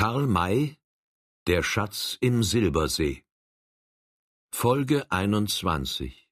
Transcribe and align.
Karl 0.00 0.28
May 0.28 0.76
Der 1.48 1.64
Schatz 1.64 2.18
im 2.20 2.44
Silbersee 2.44 3.24
Folge 4.52 5.10
21 5.10 6.28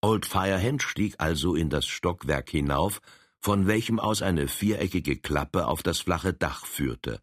Old 0.00 0.26
Firehand 0.26 0.82
stieg 0.82 1.14
also 1.18 1.54
in 1.54 1.70
das 1.70 1.86
Stockwerk 1.86 2.50
hinauf, 2.50 3.00
von 3.38 3.68
welchem 3.68 4.00
aus 4.00 4.20
eine 4.20 4.48
viereckige 4.48 5.16
Klappe 5.16 5.68
auf 5.68 5.84
das 5.84 6.00
flache 6.00 6.34
Dach 6.34 6.66
führte. 6.66 7.22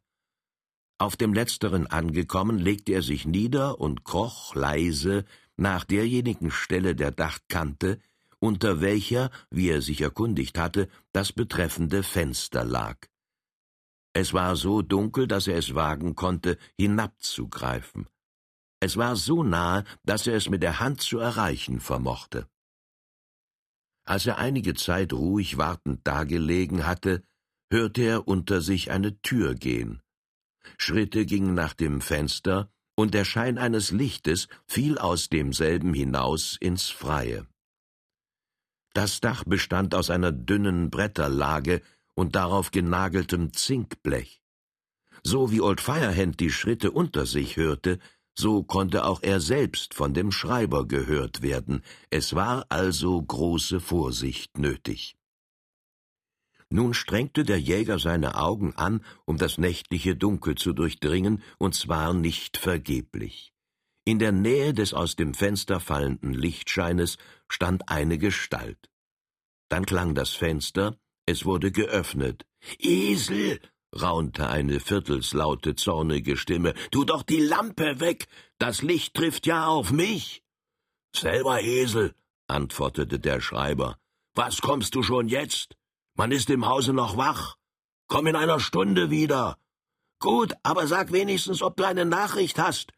Auf 0.98 1.18
dem 1.18 1.34
letzteren 1.34 1.86
angekommen, 1.86 2.58
legte 2.58 2.94
er 2.94 3.02
sich 3.02 3.26
nieder 3.26 3.82
und 3.82 4.06
kroch 4.06 4.56
leise 4.56 5.26
nach 5.58 5.84
derjenigen 5.84 6.52
Stelle 6.52 6.96
der 6.96 7.12
Dachkante, 7.12 8.00
unter 8.40 8.80
welcher, 8.80 9.30
wie 9.50 9.72
er 9.72 9.82
sich 9.82 10.00
erkundigt 10.00 10.58
hatte, 10.58 10.88
das 11.12 11.34
betreffende 11.34 12.02
Fenster 12.02 12.64
lag. 12.64 13.09
Es 14.14 14.34
war 14.34 14.56
so 14.56 14.82
dunkel, 14.82 15.28
dass 15.28 15.48
er 15.48 15.58
es 15.58 15.76
wagen 15.76 16.16
konnte, 16.16 16.58
hinabzugreifen. 16.78 18.08
Es 18.80 18.98
war 18.98 19.16
so 19.16 19.44
nahe, 19.44 19.84
dass 20.04 20.26
er 20.26 20.36
es 20.36 20.50
mit 20.50 20.64
der 20.64 20.80
Hand 20.80 21.02
zu 21.02 21.20
erreichen 21.20 21.80
vermochte. 21.80 22.48
Als 24.06 24.26
er 24.26 24.38
einige 24.38 24.74
Zeit 24.74 25.14
ruhig 25.14 25.58
wartend 25.58 26.08
dagelegen 26.08 26.88
hatte, 26.88 27.24
hörte 27.70 28.02
er 28.02 28.28
unter 28.28 28.62
sich 28.62 28.90
eine 28.90 29.22
Tür 29.22 29.54
gehen. 29.54 30.02
Schritte 30.78 31.26
gingen 31.26 31.54
nach 31.54 31.74
dem 31.74 32.02
Fenster, 32.02 32.72
und 32.96 33.14
der 33.14 33.24
Schein 33.24 33.58
eines 33.58 33.92
Lichtes 33.92 34.48
fiel 34.68 34.98
aus 34.98 35.30
demselben 35.30 35.94
hinaus 35.94 36.58
ins 36.60 36.90
Freie. 36.90 37.48
Das 38.94 39.22
Dach 39.22 39.44
bestand 39.46 39.96
aus 39.96 40.10
einer 40.10 40.32
dünnen 40.32 40.90
Bretterlage, 40.90 41.82
und 42.20 42.36
darauf 42.36 42.72
genageltem 42.72 43.54
Zinkblech. 43.54 44.42
So 45.24 45.52
wie 45.52 45.62
Old 45.62 45.80
Firehand 45.80 46.42
die 46.42 46.52
Schritte 46.52 46.92
unter 46.92 47.26
sich 47.26 47.56
hörte, 47.56 47.98
so 48.38 48.62
konnte 48.64 49.06
auch 49.06 49.22
er 49.24 49.40
selbst 49.40 49.94
von 49.94 50.14
dem 50.14 50.34
Schreiber 50.34 50.86
gehört 50.86 51.42
werden, 51.42 51.82
es 52.10 52.36
war 52.36 52.66
also 52.68 53.22
große 53.22 53.80
Vorsicht 53.80 54.58
nötig. 54.58 55.16
Nun 56.70 56.94
strengte 56.94 57.46
der 57.46 57.60
Jäger 57.60 58.00
seine 58.00 58.36
Augen 58.36 58.76
an, 58.76 59.04
um 59.26 59.38
das 59.38 59.58
nächtliche 59.58 60.16
Dunkel 60.16 60.56
zu 60.56 60.74
durchdringen, 60.74 61.42
und 61.58 61.74
zwar 61.74 62.14
nicht 62.14 62.58
vergeblich. 62.58 63.54
In 64.06 64.20
der 64.20 64.34
Nähe 64.34 64.74
des 64.74 64.94
aus 64.94 65.16
dem 65.16 65.34
Fenster 65.34 65.80
fallenden 65.80 66.34
Lichtscheines 66.34 67.18
stand 67.48 67.88
eine 67.90 68.18
Gestalt. 68.18 68.90
Dann 69.70 69.86
klang 69.86 70.16
das 70.16 70.32
Fenster, 70.32 70.98
es 71.30 71.46
wurde 71.46 71.72
geöffnet. 71.72 72.46
Esel! 72.80 73.60
raunte 74.02 74.50
eine 74.50 74.80
viertelslaute, 74.80 75.76
zornige 75.76 76.38
Stimme. 76.38 76.74
Tu 76.92 77.06
doch 77.06 77.24
die 77.24 77.44
Lampe 77.54 78.00
weg! 78.00 78.28
Das 78.58 78.82
Licht 78.82 79.14
trifft 79.14 79.46
ja 79.46 79.68
auf 79.68 79.92
mich! 79.92 80.44
Selber 81.16 81.62
Esel, 81.62 82.14
antwortete 82.48 83.20
der 83.20 83.42
Schreiber. 83.42 83.98
Was 84.36 84.62
kommst 84.62 84.96
du 84.96 85.04
schon 85.04 85.28
jetzt? 85.28 85.76
Man 86.16 86.32
ist 86.32 86.50
im 86.50 86.66
Hause 86.66 86.94
noch 86.94 87.18
wach. 87.18 87.56
Komm 88.08 88.28
in 88.28 88.36
einer 88.36 88.60
Stunde 88.60 89.10
wieder. 89.10 89.58
Gut, 90.20 90.54
aber 90.64 90.88
sag 90.88 91.12
wenigstens, 91.12 91.62
ob 91.62 91.78
du 91.78 91.86
eine 91.86 92.06
Nachricht 92.06 92.60
hast. 92.60 92.92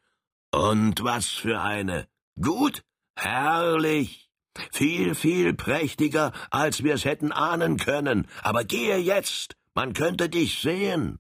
Und 0.52 1.04
was 1.04 1.28
für 1.28 1.62
eine? 1.62 2.08
Gut? 2.40 2.84
Herrlich! 3.16 4.31
Viel, 4.72 5.16
viel 5.16 5.54
prächtiger, 5.54 6.34
als 6.50 6.84
wir 6.84 6.94
es 6.96 7.06
hätten 7.06 7.32
ahnen 7.32 7.78
können. 7.78 8.28
Aber 8.44 8.64
gehe 8.64 8.98
jetzt, 8.98 9.56
man 9.74 9.94
könnte 9.94 10.30
dich 10.30 10.60
sehen. 10.60 11.20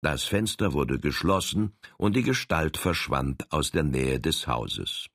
Das 0.00 0.22
Fenster 0.24 0.72
wurde 0.72 1.00
geschlossen, 1.00 1.76
und 1.96 2.14
die 2.14 2.22
Gestalt 2.22 2.76
verschwand 2.76 3.50
aus 3.52 3.72
der 3.72 3.82
Nähe 3.82 4.20
des 4.20 4.46
Hauses. 4.46 5.08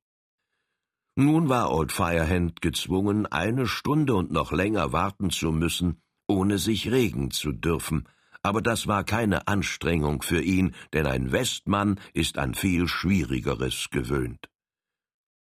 Nun 1.15 1.47
war 1.47 1.71
Old 1.71 1.91
Firehand 1.91 2.61
gezwungen, 2.61 3.25
eine 3.27 3.67
Stunde 3.67 4.15
und 4.15 4.31
noch 4.31 4.51
länger 4.51 4.91
warten 4.91 5.29
zu 5.29 5.51
müssen, 5.51 6.01
ohne 6.27 6.57
sich 6.57 6.91
regen 6.91 7.31
zu 7.31 7.51
dürfen, 7.51 8.09
aber 8.41 8.61
das 8.61 8.87
war 8.87 9.05
keine 9.05 9.47
Anstrengung 9.47 10.21
für 10.21 10.41
ihn, 10.41 10.75
denn 10.91 11.05
ein 11.05 11.31
Westmann 11.31 11.99
ist 12.13 12.37
an 12.37 12.55
viel 12.55 12.87
Schwierigeres 12.87 13.89
gewöhnt. 13.89 14.49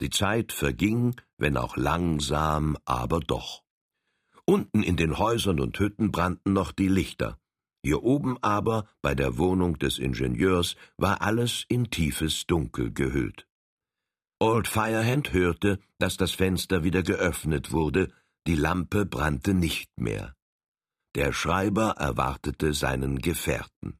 Die 0.02 0.10
Zeit 0.10 0.54
verging, 0.54 1.16
wenn 1.38 1.58
auch 1.58 1.76
langsam, 1.76 2.78
aber 2.86 3.20
doch. 3.20 3.64
Unten 4.46 4.84
in 4.84 4.96
den 4.96 5.18
Häusern 5.18 5.60
und 5.60 5.78
Hütten 5.80 6.12
brannten 6.12 6.54
noch 6.54 6.72
die 6.72 6.88
Lichter. 6.88 7.38
Hier 7.84 8.04
oben 8.04 8.38
aber, 8.42 8.88
bei 9.02 9.16
der 9.16 9.38
Wohnung 9.38 9.80
des 9.80 10.00
Ingenieurs, 10.00 10.76
war 10.98 11.22
alles 11.22 11.66
in 11.68 11.90
tiefes 11.90 12.46
Dunkel 12.46 12.94
gehüllt. 12.94 13.48
Old 14.40 14.68
Firehand 14.68 15.34
hörte, 15.34 15.80
dass 15.98 16.16
das 16.16 16.32
Fenster 16.32 16.84
wieder 16.84 17.02
geöffnet 17.02 17.72
wurde, 17.72 18.14
die 18.46 18.56
Lampe 18.56 19.06
brannte 19.06 19.54
nicht 19.54 19.90
mehr. 20.00 20.36
Der 21.16 21.34
Schreiber 21.34 21.96
erwartete 21.98 22.74
seinen 22.74 23.20
Gefährten. 23.20 23.98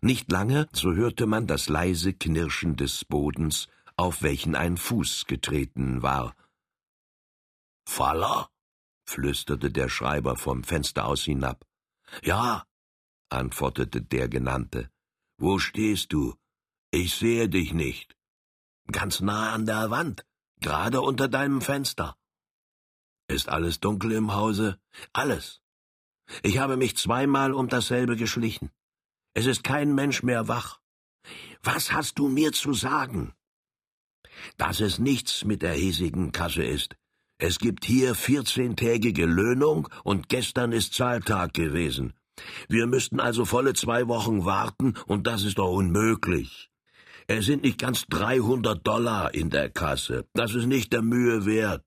Nicht 0.00 0.30
lange, 0.30 0.68
so 0.72 0.94
hörte 0.94 1.26
man 1.26 1.46
das 1.46 1.68
leise 1.68 2.14
Knirschen 2.14 2.76
des 2.76 3.04
Bodens 3.04 3.68
auf 4.00 4.22
welchen 4.22 4.54
ein 4.54 4.78
Fuß 4.78 5.26
getreten 5.26 6.02
war. 6.02 6.34
Faller? 7.84 8.48
flüsterte 9.04 9.70
der 9.70 9.90
Schreiber 9.90 10.36
vom 10.36 10.64
Fenster 10.64 11.04
aus 11.04 11.22
hinab. 11.24 11.66
Ja, 12.22 12.64
antwortete 13.28 14.00
der 14.00 14.28
Genannte. 14.28 14.90
Wo 15.36 15.58
stehst 15.58 16.14
du? 16.14 16.34
Ich 16.90 17.14
sehe 17.14 17.48
dich 17.50 17.74
nicht. 17.74 18.16
Ganz 18.90 19.20
nah 19.20 19.52
an 19.52 19.66
der 19.66 19.90
Wand, 19.90 20.24
gerade 20.60 21.02
unter 21.02 21.28
deinem 21.28 21.60
Fenster. 21.60 22.16
Ist 23.28 23.50
alles 23.50 23.80
dunkel 23.80 24.12
im 24.12 24.32
Hause? 24.32 24.80
Alles. 25.12 25.60
Ich 26.42 26.56
habe 26.58 26.76
mich 26.78 26.96
zweimal 26.96 27.52
um 27.52 27.68
dasselbe 27.68 28.16
geschlichen. 28.16 28.70
Es 29.34 29.44
ist 29.44 29.62
kein 29.62 29.94
Mensch 29.94 30.22
mehr 30.22 30.48
wach. 30.48 30.80
Was 31.62 31.92
hast 31.92 32.18
du 32.18 32.28
mir 32.28 32.52
zu 32.52 32.72
sagen? 32.72 33.34
Dass 34.56 34.80
es 34.80 34.98
nichts 34.98 35.44
mit 35.44 35.62
der 35.62 35.74
hiesigen 35.74 36.32
Kasse 36.32 36.64
ist. 36.64 36.96
Es 37.38 37.58
gibt 37.58 37.84
hier 37.84 38.14
vierzehntägige 38.14 39.26
Löhnung 39.26 39.88
und 40.04 40.28
gestern 40.28 40.72
ist 40.72 40.94
Zahltag 40.94 41.54
gewesen. 41.54 42.12
Wir 42.68 42.86
müssten 42.86 43.20
also 43.20 43.44
volle 43.44 43.72
zwei 43.74 44.08
Wochen 44.08 44.44
warten 44.44 44.94
und 45.06 45.26
das 45.26 45.44
ist 45.44 45.58
doch 45.58 45.70
unmöglich. 45.70 46.70
Es 47.26 47.46
sind 47.46 47.62
nicht 47.62 47.78
ganz 47.78 48.06
dreihundert 48.08 48.86
Dollar 48.86 49.32
in 49.34 49.50
der 49.50 49.70
Kasse. 49.70 50.26
Das 50.34 50.54
ist 50.54 50.66
nicht 50.66 50.92
der 50.92 51.02
Mühe 51.02 51.46
wert. 51.46 51.84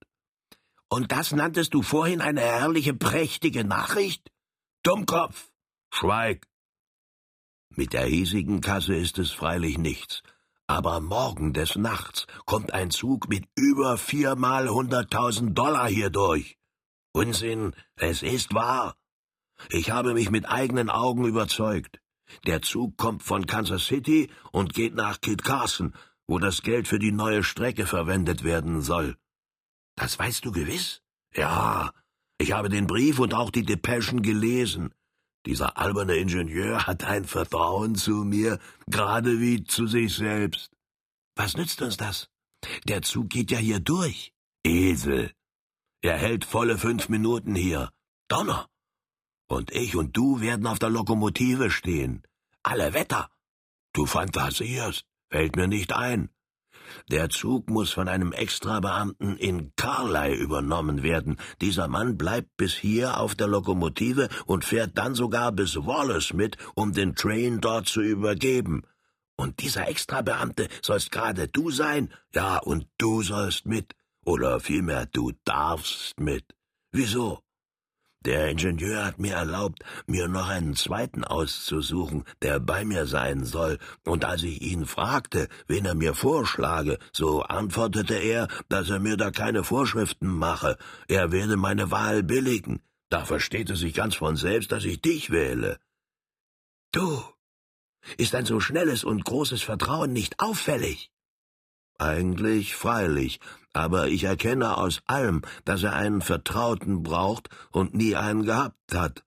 Und 0.90 1.12
das 1.12 1.32
nanntest 1.32 1.74
du 1.74 1.82
vorhin 1.82 2.22
eine 2.22 2.42
herrliche, 2.42 2.94
prächtige 2.94 3.64
Nachricht? 3.64 4.32
Dummkopf! 4.84 5.52
Schweig! 5.92 6.48
Mit 7.76 7.94
der 7.94 8.06
hiesigen 8.06 8.62
Kasse 8.62 8.96
ist 8.96 9.18
es 9.18 9.32
freilich 9.32 9.78
nichts, 9.78 10.22
aber 10.68 11.02
morgen 11.02 11.54
des 11.54 11.76
Nachts 11.76 12.26
kommt 12.46 12.74
ein 12.74 12.92
Zug 12.92 13.30
mit 13.30 13.46
über 13.56 13.98
viermal 13.98 14.70
hunderttausend 14.70 15.58
Dollar 15.58 15.88
hier 15.88 16.10
durch. 16.10 16.58
Unsinn, 17.12 17.76
es 17.96 18.24
ist 18.24 18.54
wahr. 18.54 18.96
Ich 19.70 19.92
habe 19.92 20.14
mich 20.14 20.32
mit 20.32 20.50
eigenen 20.50 20.90
Augen 20.90 21.26
überzeugt. 21.26 22.00
Der 22.46 22.62
Zug 22.62 22.98
kommt 22.98 23.24
von 23.24 23.46
Kansas 23.46 23.86
City 23.86 24.32
und 24.52 24.74
geht 24.74 24.96
nach 24.96 25.22
Kit 25.22 25.44
Carson, 25.44 25.94
wo 26.28 26.40
das 26.40 26.62
Geld 26.62 26.88
für 26.88 27.00
die 27.00 27.12
neue 27.12 27.44
Strecke 27.44 27.86
verwendet 27.86 28.44
werden 28.44 28.82
soll. 28.82 29.18
Das 29.96 30.18
weißt 30.18 30.44
du 30.46 30.52
gewiss? 30.52 31.02
Ja, 31.36 31.92
ich 32.38 32.54
habe 32.54 32.70
den 32.70 32.88
Brief 32.88 33.20
und 33.20 33.34
auch 33.34 33.52
die 33.52 33.64
Depeschen 33.64 34.22
gelesen. 34.22 34.94
Dieser 35.46 35.78
alberne 35.78 36.16
Ingenieur 36.16 36.88
hat 36.88 37.04
ein 37.04 37.26
Vertrauen 37.26 37.96
zu 37.96 38.24
mir, 38.24 38.60
gerade 38.88 39.40
wie 39.42 39.64
zu 39.64 39.88
sich 39.88 40.16
selbst. 40.16 40.72
Was 41.36 41.58
nützt 41.58 41.82
uns 41.82 41.98
das? 41.98 42.30
Der 42.86 43.02
Zug 43.02 43.30
geht 43.30 43.52
ja 43.52 43.58
hier 43.58 43.80
durch. 43.80 44.34
Esel. 44.66 45.32
Er 46.02 46.18
hält 46.18 46.46
volle 46.46 46.78
fünf 46.78 47.10
Minuten 47.10 47.56
hier. 47.56 47.92
Donner. 48.30 48.70
Und 49.48 49.72
ich 49.72 49.96
und 49.96 50.16
du 50.16 50.40
werden 50.40 50.66
auf 50.68 50.80
der 50.80 50.90
Lokomotive 50.90 51.70
stehen. 51.70 52.24
Alle 52.64 52.94
Wetter. 52.94 53.30
Du 53.94 54.06
fantasierst. 54.06 55.06
Fällt 55.30 55.56
mir 55.56 55.68
nicht 55.68 55.94
ein. 55.94 56.30
Der 57.10 57.30
Zug 57.30 57.70
muss 57.70 57.92
von 57.92 58.08
einem 58.08 58.32
Extrabeamten 58.32 59.38
in 59.38 59.74
Carley 59.76 60.36
übernommen 60.36 61.04
werden. 61.04 61.38
Dieser 61.62 61.88
Mann 61.88 62.18
bleibt 62.18 62.56
bis 62.58 62.74
hier 62.74 63.20
auf 63.20 63.36
der 63.36 63.48
Lokomotive 63.48 64.30
und 64.46 64.66
fährt 64.66 64.98
dann 64.98 65.16
sogar 65.16 65.52
bis 65.52 65.76
Wallace 65.76 66.34
mit, 66.34 66.58
um 66.76 66.94
den 66.94 67.16
Train 67.16 67.62
dort 67.62 67.88
zu 67.88 68.02
übergeben. 68.02 68.84
Und 69.36 69.62
dieser 69.62 69.88
Extrabeamte 69.88 70.68
sollst 70.82 71.12
gerade 71.12 71.48
du 71.48 71.72
sein? 71.72 72.14
Ja, 72.34 72.58
und 72.58 72.88
du 72.98 73.24
sollst 73.24 73.66
mit. 73.66 73.94
Oder 74.26 74.60
vielmehr, 74.60 75.06
du 75.08 75.32
darfst 75.44 76.20
mit. 76.20 76.46
Wieso? 76.92 77.40
Der 78.26 78.50
Ingenieur 78.50 79.06
hat 79.06 79.20
mir 79.20 79.36
erlaubt, 79.36 79.84
mir 80.08 80.30
noch 80.30 80.48
einen 80.48 80.76
zweiten 80.76 81.26
auszusuchen, 81.26 82.24
der 82.42 82.62
bei 82.62 82.86
mir 82.86 83.06
sein 83.06 83.44
soll, 83.44 83.80
und 84.06 84.24
als 84.24 84.44
ich 84.44 84.62
ihn 84.62 84.86
fragte, 84.86 85.50
wen 85.68 85.86
er 85.86 85.96
mir 85.96 86.14
vorschlage, 86.14 87.00
so 87.12 87.42
antwortete 87.42 88.16
er, 88.16 88.48
dass 88.70 88.90
er 88.90 89.00
mir 89.00 89.18
da 89.18 89.32
keine 89.32 89.66
Vorschriften 89.66 90.28
mache, 90.28 90.78
er 91.10 91.34
werde 91.34 91.58
meine 91.58 91.92
Wahl 91.92 92.24
billigen. 92.24 92.82
Da 93.10 93.26
versteht 93.26 93.70
es 93.70 93.80
sich 93.80 93.94
ganz 93.94 94.16
von 94.16 94.38
selbst, 94.38 94.72
dass 94.72 94.86
ich 94.86 95.02
dich 95.02 95.30
wähle. 95.30 95.78
Du, 96.94 97.22
ist 98.18 98.36
ein 98.36 98.46
so 98.46 98.60
schnelles 98.60 99.04
und 99.04 99.26
großes 99.26 99.62
Vertrauen 99.62 100.14
nicht 100.14 100.40
auffällig? 100.40 101.12
Eigentlich 101.98 102.76
freilich, 102.76 103.40
aber 103.74 104.08
ich 104.08 104.24
erkenne 104.24 104.78
aus 104.78 105.02
allem, 105.06 105.42
dass 105.66 105.84
er 105.84 105.94
einen 105.94 106.22
Vertrauten 106.22 107.04
braucht 107.04 107.50
und 107.72 107.94
nie 107.94 108.16
einen 108.16 108.44
gehabt 108.44 108.94
hat. 108.94 109.24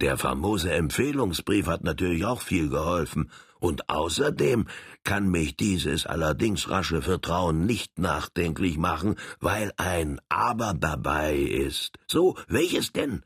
Der 0.00 0.18
famose 0.18 0.72
Empfehlungsbrief 0.72 1.66
hat 1.66 1.84
natürlich 1.84 2.24
auch 2.24 2.40
viel 2.40 2.68
geholfen, 2.68 3.30
und 3.60 3.88
außerdem 3.88 4.66
kann 5.04 5.30
mich 5.30 5.56
dieses 5.56 6.04
allerdings 6.04 6.68
rasche 6.68 7.00
Vertrauen 7.00 7.64
nicht 7.64 7.98
nachdenklich 7.98 8.76
machen, 8.76 9.16
weil 9.40 9.72
ein 9.78 10.20
Aber 10.28 10.74
dabei 10.74 11.36
ist. 11.36 11.96
So, 12.06 12.36
welches 12.46 12.92
denn? 12.92 13.22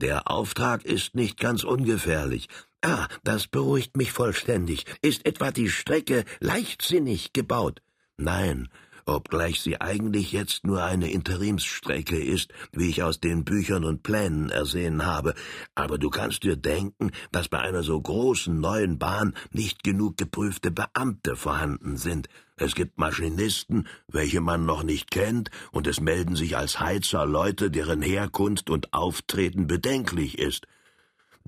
Der 0.00 0.30
Auftrag 0.30 0.86
ist 0.86 1.14
nicht 1.14 1.38
ganz 1.38 1.64
ungefährlich. 1.64 2.48
Ah, 2.80 3.08
das 3.24 3.46
beruhigt 3.46 3.98
mich 3.98 4.10
vollständig. 4.12 4.86
Ist 5.02 5.26
etwa 5.26 5.50
die 5.50 5.68
Strecke 5.68 6.24
leichtsinnig 6.40 7.34
gebaut? 7.34 7.82
Nein, 8.16 8.70
obgleich 9.16 9.60
sie 9.60 9.80
eigentlich 9.80 10.32
jetzt 10.32 10.64
nur 10.66 10.84
eine 10.84 11.10
Interimsstrecke 11.10 12.22
ist, 12.22 12.52
wie 12.72 12.88
ich 12.88 13.02
aus 13.02 13.20
den 13.20 13.44
Büchern 13.44 13.84
und 13.84 14.02
Plänen 14.02 14.50
ersehen 14.50 15.06
habe, 15.06 15.34
aber 15.74 15.98
du 15.98 16.10
kannst 16.10 16.44
dir 16.44 16.56
denken, 16.56 17.10
dass 17.32 17.48
bei 17.48 17.58
einer 17.58 17.82
so 17.82 18.00
großen 18.00 18.58
neuen 18.58 18.98
Bahn 18.98 19.34
nicht 19.52 19.82
genug 19.82 20.16
geprüfte 20.16 20.70
Beamte 20.70 21.36
vorhanden 21.36 21.96
sind. 21.96 22.28
Es 22.56 22.74
gibt 22.74 22.98
Maschinisten, 22.98 23.86
welche 24.08 24.40
man 24.40 24.66
noch 24.66 24.82
nicht 24.82 25.10
kennt, 25.10 25.50
und 25.70 25.86
es 25.86 26.00
melden 26.00 26.34
sich 26.34 26.56
als 26.56 26.80
Heizer 26.80 27.24
Leute, 27.24 27.70
deren 27.70 28.02
Herkunft 28.02 28.68
und 28.68 28.92
Auftreten 28.92 29.66
bedenklich 29.66 30.38
ist. 30.38 30.66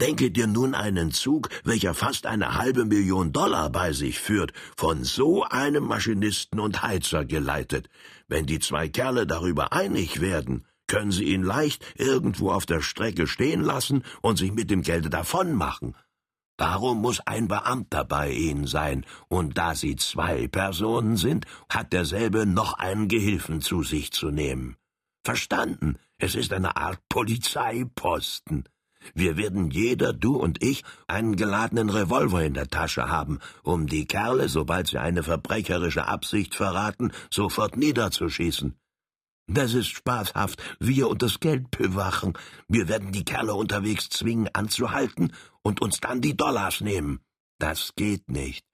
Denke 0.00 0.30
dir 0.30 0.46
nun 0.46 0.74
einen 0.74 1.12
Zug, 1.12 1.50
welcher 1.62 1.92
fast 1.92 2.24
eine 2.24 2.54
halbe 2.54 2.86
Million 2.86 3.32
Dollar 3.32 3.68
bei 3.68 3.92
sich 3.92 4.18
führt, 4.18 4.52
von 4.74 5.04
so 5.04 5.44
einem 5.44 5.84
Maschinisten 5.84 6.58
und 6.58 6.82
Heizer 6.82 7.26
geleitet. 7.26 7.90
Wenn 8.26 8.46
die 8.46 8.60
zwei 8.60 8.88
Kerle 8.88 9.26
darüber 9.26 9.74
einig 9.74 10.22
werden, 10.22 10.64
können 10.86 11.12
sie 11.12 11.24
ihn 11.24 11.42
leicht 11.42 11.84
irgendwo 11.96 12.50
auf 12.50 12.64
der 12.64 12.80
Strecke 12.80 13.26
stehen 13.26 13.60
lassen 13.60 14.02
und 14.22 14.38
sich 14.38 14.52
mit 14.52 14.70
dem 14.70 14.80
Gelde 14.80 15.10
davonmachen. 15.10 15.94
Darum 16.56 17.00
muss 17.00 17.20
ein 17.20 17.48
Beamter 17.48 18.04
bei 18.04 18.30
ihnen 18.30 18.66
sein, 18.66 19.04
und 19.28 19.58
da 19.58 19.74
sie 19.74 19.96
zwei 19.96 20.48
Personen 20.48 21.16
sind, 21.16 21.46
hat 21.68 21.92
derselbe 21.92 22.46
noch 22.46 22.74
einen 22.74 23.08
Gehilfen 23.08 23.60
zu 23.60 23.82
sich 23.82 24.12
zu 24.12 24.30
nehmen. 24.30 24.76
Verstanden, 25.24 25.98
es 26.18 26.34
ist 26.34 26.52
eine 26.54 26.76
Art 26.76 27.00
Polizeiposten. 27.08 28.64
Wir 29.14 29.36
werden 29.36 29.70
jeder, 29.70 30.12
du 30.12 30.36
und 30.36 30.62
ich, 30.62 30.84
einen 31.06 31.36
geladenen 31.36 31.90
Revolver 31.90 32.42
in 32.44 32.54
der 32.54 32.68
Tasche 32.68 33.08
haben, 33.08 33.38
um 33.62 33.86
die 33.86 34.06
Kerle, 34.06 34.48
sobald 34.48 34.88
sie 34.88 34.98
eine 34.98 35.22
verbrecherische 35.22 36.06
Absicht 36.06 36.54
verraten, 36.54 37.12
sofort 37.30 37.76
niederzuschießen. 37.76 38.74
Das 39.52 39.74
ist 39.74 39.88
spaßhaft, 39.88 40.62
wir 40.78 41.08
und 41.08 41.22
das 41.22 41.40
Geld 41.40 41.70
bewachen. 41.72 42.34
Wir 42.68 42.88
werden 42.88 43.10
die 43.10 43.24
Kerle 43.24 43.54
unterwegs 43.54 44.08
zwingen, 44.08 44.48
anzuhalten 44.52 45.32
und 45.62 45.82
uns 45.82 45.98
dann 45.98 46.20
die 46.20 46.36
Dollars 46.36 46.80
nehmen. 46.80 47.20
Das 47.58 47.92
geht 47.96 48.28
nicht. 48.30 48.64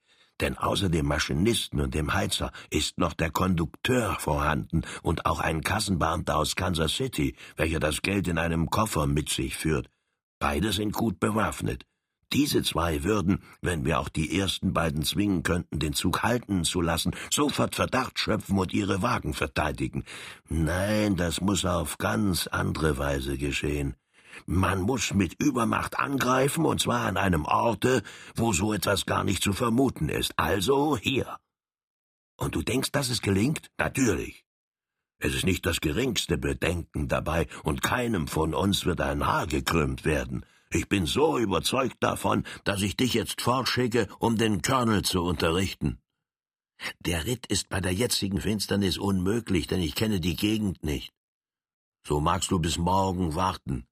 Denn 0.41 0.59
außer 0.59 0.91
dem 0.91 1.07
Maschinisten 1.07 1.81
und 1.81 1.95
dem 1.95 2.13
Heizer 2.13 2.53
ist 2.69 2.99
noch 2.99 3.15
der 3.15 3.31
Kondukteur 3.31 4.17
vorhanden 4.21 4.83
und 5.03 5.25
auch 5.25 5.41
ein 5.41 5.63
Kassenbeamter 5.63 6.37
aus 6.37 6.57
Kansas 6.57 6.95
City, 6.95 7.35
welcher 7.57 7.81
das 7.81 8.03
Geld 8.03 8.29
in 8.29 8.37
einem 8.37 8.69
Koffer 8.69 9.07
mit 9.07 9.31
sich 9.31 9.57
führt. 9.57 9.89
Beide 10.39 10.73
sind 10.73 10.93
gut 10.93 11.19
bewaffnet. 11.19 11.85
Diese 12.33 12.63
zwei 12.63 13.05
würden, 13.05 13.43
wenn 13.63 13.85
wir 13.85 14.01
auch 14.01 14.09
die 14.09 14.39
ersten 14.39 14.73
beiden 14.73 15.05
zwingen 15.05 15.43
könnten, 15.43 15.79
den 15.79 15.93
Zug 15.93 16.23
halten 16.23 16.65
zu 16.65 16.81
lassen, 16.81 17.15
sofort 17.31 17.77
Verdacht 17.77 18.19
schöpfen 18.19 18.59
und 18.59 18.75
ihre 18.75 19.01
Wagen 19.01 19.33
verteidigen. 19.33 20.05
Nein, 20.49 21.17
das 21.17 21.41
muss 21.41 21.65
auf 21.65 21.99
ganz 21.99 22.49
andere 22.49 22.99
Weise 22.99 23.39
geschehen. 23.39 23.95
Man 24.45 24.83
muss 24.83 25.15
mit 25.15 25.41
Übermacht 25.43 25.99
angreifen, 25.99 26.67
und 26.67 26.81
zwar 26.81 27.07
an 27.07 27.17
einem 27.17 27.45
Orte, 27.45 28.03
wo 28.35 28.53
so 28.53 28.75
etwas 28.75 29.07
gar 29.07 29.25
nicht 29.25 29.43
zu 29.43 29.53
vermuten 29.53 30.09
ist. 30.09 30.39
Also 30.39 30.97
hier. 30.97 31.39
Und 32.37 32.55
du 32.55 32.63
denkst, 32.63 32.93
dass 32.93 33.09
es 33.09 33.23
gelingt? 33.23 33.71
Natürlich. 33.79 34.46
Es 35.19 35.35
ist 35.35 35.47
nicht 35.47 35.65
das 35.65 35.81
geringste 35.81 36.37
Bedenken 36.37 37.09
dabei, 37.09 37.47
und 37.63 37.83
keinem 37.83 38.29
von 38.29 38.55
uns 38.55 38.85
wird 38.85 39.01
ein 39.01 39.27
Haar 39.27 39.47
gekrümmt 39.47 40.05
werden. 40.05 40.45
Ich 40.71 40.89
bin 40.89 41.07
so 41.07 41.39
überzeugt 41.39 41.97
davon, 42.01 42.45
dass 42.65 42.83
ich 42.83 42.97
dich 42.97 43.15
jetzt 43.15 43.41
fortschicke, 43.41 44.09
um 44.19 44.37
den 44.37 44.63
Colonel 44.63 45.03
zu 45.03 45.23
unterrichten. 45.23 45.99
Der 47.01 47.25
Ritt 47.25 47.47
ist 47.47 47.69
bei 47.71 47.81
der 47.81 47.95
jetzigen 47.95 48.41
Finsternis 48.41 48.99
unmöglich, 48.99 49.67
denn 49.67 49.81
ich 49.81 49.95
kenne 49.95 50.21
die 50.21 50.37
Gegend 50.37 50.85
nicht. 50.85 51.13
So 52.07 52.21
magst 52.21 52.51
du 52.51 52.59
bis 52.59 52.77
morgen 52.77 53.35
warten. 53.35 53.87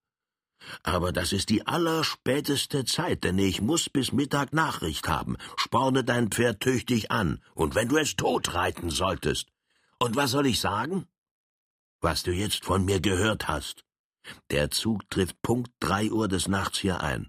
Aber 0.83 1.13
das 1.13 1.33
ist 1.33 1.51
die 1.51 1.67
allerspäteste 1.67 2.85
Zeit, 2.85 3.25
denn 3.25 3.39
ich 3.39 3.61
muss 3.61 3.89
bis 3.89 4.13
Mittag 4.13 4.53
Nachricht 4.53 5.09
haben. 5.09 5.37
Sporne 5.57 6.05
dein 6.05 6.31
Pferd 6.31 6.61
tüchtig 6.61 7.11
an, 7.11 7.43
und 7.55 7.75
wenn 7.75 7.89
du 7.89 7.97
es 7.97 8.17
tot 8.17 8.55
reiten 8.55 8.91
solltest. 8.91 9.49
Und 9.99 10.17
was 10.17 10.31
soll 10.31 10.47
ich 10.47 10.61
sagen? 10.61 11.07
Was 12.05 12.23
du 12.23 12.33
jetzt 12.33 12.67
von 12.67 12.85
mir 12.85 13.01
gehört 13.01 13.49
hast. 13.49 13.83
Der 14.51 14.71
Zug 14.71 15.09
trifft 15.09 15.41
Punkt 15.41 15.71
drei 15.81 16.11
Uhr 16.13 16.29
des 16.29 16.49
Nachts 16.49 16.79
hier 16.79 17.01
ein. 17.01 17.29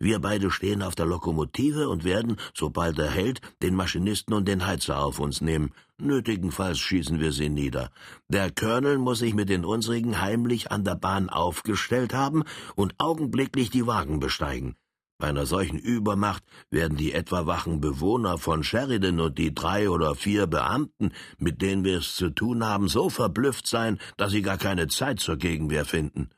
Wir 0.00 0.18
beide 0.18 0.50
stehen 0.50 0.82
auf 0.82 0.94
der 0.94 1.06
Lokomotive 1.06 1.88
und 1.88 2.02
werden, 2.02 2.36
sobald 2.52 2.98
er 2.98 3.10
hält, 3.10 3.40
den 3.62 3.76
Maschinisten 3.76 4.34
und 4.34 4.48
den 4.48 4.66
Heizer 4.66 4.98
auf 4.98 5.20
uns 5.20 5.40
nehmen. 5.40 5.72
Nötigenfalls 5.98 6.78
schießen 6.78 7.20
wir 7.20 7.30
sie 7.30 7.50
nieder. 7.50 7.90
Der 8.28 8.50
Colonel 8.50 8.98
muss 8.98 9.20
sich 9.20 9.34
mit 9.34 9.48
den 9.48 9.64
unsrigen 9.64 10.20
heimlich 10.20 10.72
an 10.72 10.82
der 10.82 10.96
Bahn 10.96 11.28
aufgestellt 11.28 12.12
haben 12.12 12.42
und 12.74 12.94
augenblicklich 12.98 13.70
die 13.70 13.86
Wagen 13.86 14.18
besteigen. 14.18 14.76
Bei 15.18 15.28
einer 15.28 15.46
solchen 15.46 15.78
Übermacht 15.78 16.44
werden 16.70 16.98
die 16.98 17.12
etwa 17.12 17.46
wachen 17.46 17.80
Bewohner 17.80 18.36
von 18.36 18.62
Sheridan 18.62 19.20
und 19.20 19.38
die 19.38 19.54
drei 19.54 19.88
oder 19.88 20.14
vier 20.14 20.46
Beamten, 20.46 21.12
mit 21.38 21.62
denen 21.62 21.84
wir 21.84 21.98
es 21.98 22.16
zu 22.16 22.28
tun 22.28 22.64
haben, 22.64 22.88
so 22.88 23.08
verblüfft 23.08 23.66
sein, 23.66 23.98
dass 24.18 24.32
sie 24.32 24.42
gar 24.42 24.58
keine 24.58 24.88
Zeit 24.88 25.20
zur 25.20 25.36
Gegenwehr 25.36 25.86
finden. 25.86 26.30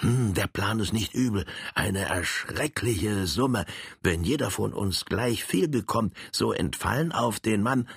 Hm, 0.00 0.32
der 0.32 0.46
Plan 0.46 0.78
ist 0.80 0.92
nicht 0.92 1.12
übel. 1.12 1.44
Eine 1.74 2.04
erschreckliche 2.06 3.26
Summe. 3.26 3.66
Wenn 4.00 4.24
jeder 4.24 4.50
von 4.50 4.72
uns 4.72 5.04
gleich 5.04 5.44
viel 5.44 5.68
bekommt, 5.68 6.14
so 6.32 6.52
entfallen 6.52 7.12
auf 7.12 7.40
den 7.40 7.62
Mann 7.62 7.88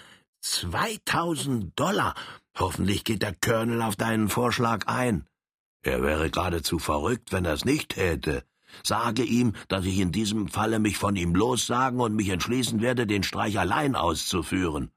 zweitausend 0.41 1.79
Dollar. 1.79 2.15
Hoffentlich 2.57 3.03
geht 3.03 3.21
der 3.21 3.35
Colonel 3.35 3.81
auf 3.81 3.95
deinen 3.95 4.29
Vorschlag 4.29 4.87
ein. 4.87 5.27
Er 5.83 6.01
wäre 6.01 6.29
geradezu 6.29 6.79
verrückt, 6.79 7.31
wenn 7.31 7.45
er 7.45 7.53
es 7.53 7.65
nicht 7.65 7.89
täte. 7.89 8.43
Sage 8.83 9.23
ihm, 9.23 9.53
dass 9.67 9.85
ich 9.85 9.99
in 9.99 10.11
diesem 10.11 10.47
Falle 10.47 10.79
mich 10.79 10.97
von 10.97 11.15
ihm 11.15 11.35
lossagen 11.35 11.99
und 11.99 12.15
mich 12.15 12.29
entschließen 12.29 12.81
werde, 12.81 13.07
den 13.07 13.23
Streich 13.23 13.59
allein 13.59 13.95
auszuführen. 13.95 14.91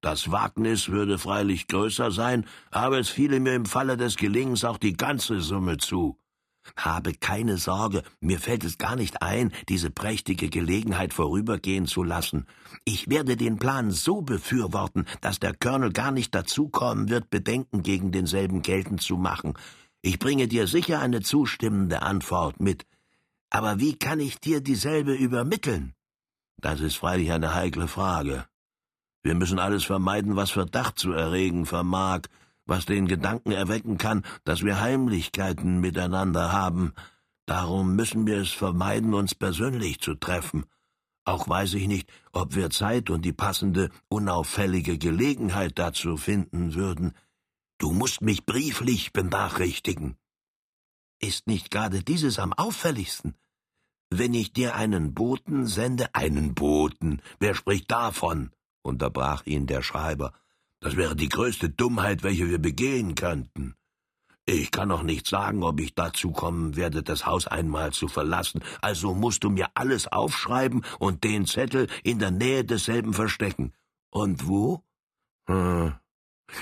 Das 0.00 0.32
Wagnis 0.32 0.88
würde 0.88 1.16
freilich 1.16 1.68
größer 1.68 2.10
sein, 2.10 2.44
aber 2.72 2.98
es 2.98 3.08
fiele 3.08 3.38
mir 3.38 3.54
im 3.54 3.66
Falle 3.66 3.96
des 3.96 4.16
Gelingens 4.16 4.64
auch 4.64 4.78
die 4.78 4.94
ganze 4.94 5.40
Summe 5.40 5.76
zu. 5.76 6.18
Habe 6.76 7.12
keine 7.14 7.56
Sorge, 7.56 8.02
mir 8.20 8.38
fällt 8.38 8.64
es 8.64 8.78
gar 8.78 8.96
nicht 8.96 9.22
ein, 9.22 9.52
diese 9.68 9.90
prächtige 9.90 10.48
Gelegenheit 10.48 11.12
vorübergehen 11.12 11.86
zu 11.86 12.02
lassen. 12.02 12.46
Ich 12.84 13.10
werde 13.10 13.36
den 13.36 13.58
Plan 13.58 13.90
so 13.90 14.22
befürworten, 14.22 15.06
dass 15.20 15.40
der 15.40 15.54
Colonel 15.54 15.92
gar 15.92 16.12
nicht 16.12 16.34
dazukommen 16.34 17.08
wird, 17.08 17.30
Bedenken 17.30 17.82
gegen 17.82 18.12
denselben 18.12 18.62
geltend 18.62 19.02
zu 19.02 19.16
machen. 19.16 19.54
Ich 20.02 20.18
bringe 20.18 20.48
dir 20.48 20.66
sicher 20.66 21.00
eine 21.00 21.20
zustimmende 21.20 22.02
Antwort 22.02 22.60
mit. 22.60 22.86
Aber 23.54 23.78
wie 23.80 23.96
kann 23.96 24.18
ich 24.18 24.40
dir 24.40 24.62
dieselbe 24.62 25.12
übermitteln? 25.12 25.92
Das 26.56 26.80
ist 26.80 26.96
freilich 26.96 27.32
eine 27.32 27.54
heikle 27.54 27.86
Frage. 27.86 28.46
Wir 29.22 29.34
müssen 29.34 29.58
alles 29.58 29.84
vermeiden, 29.84 30.36
was 30.36 30.50
Verdacht 30.50 30.98
zu 30.98 31.12
erregen 31.12 31.66
vermag, 31.66 32.22
was 32.64 32.86
den 32.86 33.06
Gedanken 33.06 33.52
erwecken 33.52 33.98
kann, 33.98 34.24
dass 34.44 34.62
wir 34.62 34.80
Heimlichkeiten 34.80 35.80
miteinander 35.80 36.50
haben. 36.50 36.94
Darum 37.44 37.94
müssen 37.94 38.26
wir 38.26 38.38
es 38.38 38.52
vermeiden, 38.52 39.12
uns 39.12 39.34
persönlich 39.34 40.00
zu 40.00 40.14
treffen. 40.14 40.64
Auch 41.26 41.46
weiß 41.46 41.74
ich 41.74 41.88
nicht, 41.88 42.10
ob 42.32 42.54
wir 42.54 42.70
Zeit 42.70 43.10
und 43.10 43.22
die 43.22 43.34
passende, 43.34 43.90
unauffällige 44.08 44.96
Gelegenheit 44.96 45.78
dazu 45.78 46.16
finden 46.16 46.74
würden. 46.74 47.12
Du 47.76 47.92
musst 47.92 48.22
mich 48.22 48.46
brieflich 48.46 49.12
benachrichtigen. 49.12 50.16
ist 51.20 51.46
nicht 51.46 51.70
gerade 51.70 52.02
dieses 52.02 52.38
am 52.38 52.54
auffälligsten. 52.54 53.36
Wenn 54.14 54.34
ich 54.34 54.52
dir 54.52 54.74
einen 54.74 55.14
Boten 55.14 55.66
sende, 55.66 56.14
einen 56.14 56.54
Boten, 56.54 57.22
wer 57.40 57.54
spricht 57.54 57.90
davon? 57.90 58.50
unterbrach 58.82 59.46
ihn 59.46 59.66
der 59.66 59.80
Schreiber. 59.80 60.34
Das 60.80 60.96
wäre 60.96 61.16
die 61.16 61.30
größte 61.30 61.70
Dummheit, 61.70 62.22
welche 62.22 62.50
wir 62.50 62.58
begehen 62.58 63.14
könnten. 63.14 63.74
Ich 64.44 64.70
kann 64.70 64.88
noch 64.88 65.02
nicht 65.02 65.26
sagen, 65.26 65.62
ob 65.62 65.80
ich 65.80 65.94
dazu 65.94 66.30
kommen 66.30 66.76
werde, 66.76 67.02
das 67.02 67.24
Haus 67.24 67.46
einmal 67.46 67.92
zu 67.92 68.06
verlassen, 68.06 68.60
also 68.82 69.14
musst 69.14 69.44
du 69.44 69.50
mir 69.50 69.68
alles 69.72 70.08
aufschreiben 70.12 70.84
und 70.98 71.24
den 71.24 71.46
Zettel 71.46 71.86
in 72.02 72.18
der 72.18 72.32
Nähe 72.32 72.66
desselben 72.66 73.14
verstecken. 73.14 73.72
Und 74.10 74.46
wo? 74.46 74.82
Hm. 75.46 75.94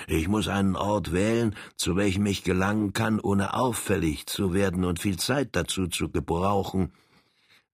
Ich 0.07 0.29
muss 0.29 0.47
einen 0.47 0.77
Ort 0.77 1.11
wählen, 1.11 1.57
zu 1.75 1.97
welchem 1.97 2.27
ich 2.27 2.45
gelangen 2.45 2.93
kann, 2.93 3.19
ohne 3.19 3.55
auffällig 3.55 4.27
zu 4.27 4.53
werden 4.55 4.85
und 4.85 5.01
viel 5.01 5.19
Zeit 5.19 5.57
dazu 5.57 5.89
zu 5.89 6.11
gebrauchen. 6.11 6.93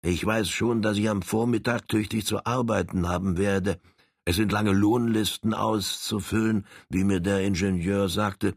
Ich 0.03 0.25
weiß 0.25 0.49
schon, 0.49 0.83
dass 0.83 0.97
ich 0.97 1.09
am 1.09 1.23
Vormittag 1.23 1.89
tüchtig 1.89 2.27
zu 2.27 2.45
arbeiten 2.45 3.09
haben 3.09 3.39
werde. 3.39 3.81
Es 4.25 4.37
sind 4.37 4.53
lange 4.53 4.73
Lohnlisten 4.73 5.55
auszufüllen, 5.55 6.67
wie 6.89 7.05
mir 7.05 7.21
der 7.21 7.43
Ingenieur 7.43 8.09
sagte, 8.09 8.55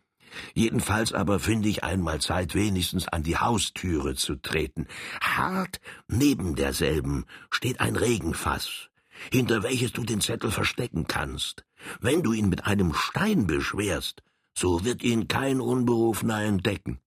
Jedenfalls 0.53 1.13
aber 1.13 1.39
finde 1.39 1.69
ich 1.69 1.84
einmal 1.84 2.22
Zeit, 2.22 2.55
wenigstens 2.55 3.08
an 3.08 3.24
die 3.24 3.38
Haustüre 3.38 4.15
zu 4.15 4.36
treten. 4.36 4.88
Hart 5.22 5.79
neben 6.08 6.55
derselben 6.55 7.25
steht 7.50 7.79
ein 7.79 7.96
Regenfass, 7.96 8.89
hinter 9.31 9.63
welches 9.63 9.91
du 9.91 10.03
den 10.03 10.22
Zettel 10.22 10.51
verstecken 10.51 11.08
kannst. 11.08 11.65
Wenn 12.00 12.24
du 12.24 12.34
ihn 12.34 12.50
mit 12.50 12.65
einem 12.65 12.93
Stein 12.93 13.48
beschwerst, 13.48 14.24
so 14.58 14.84
wird 14.84 15.03
ihn 15.03 15.27
kein 15.27 15.62
Unberufener 15.62 16.41
entdecken. 16.43 17.00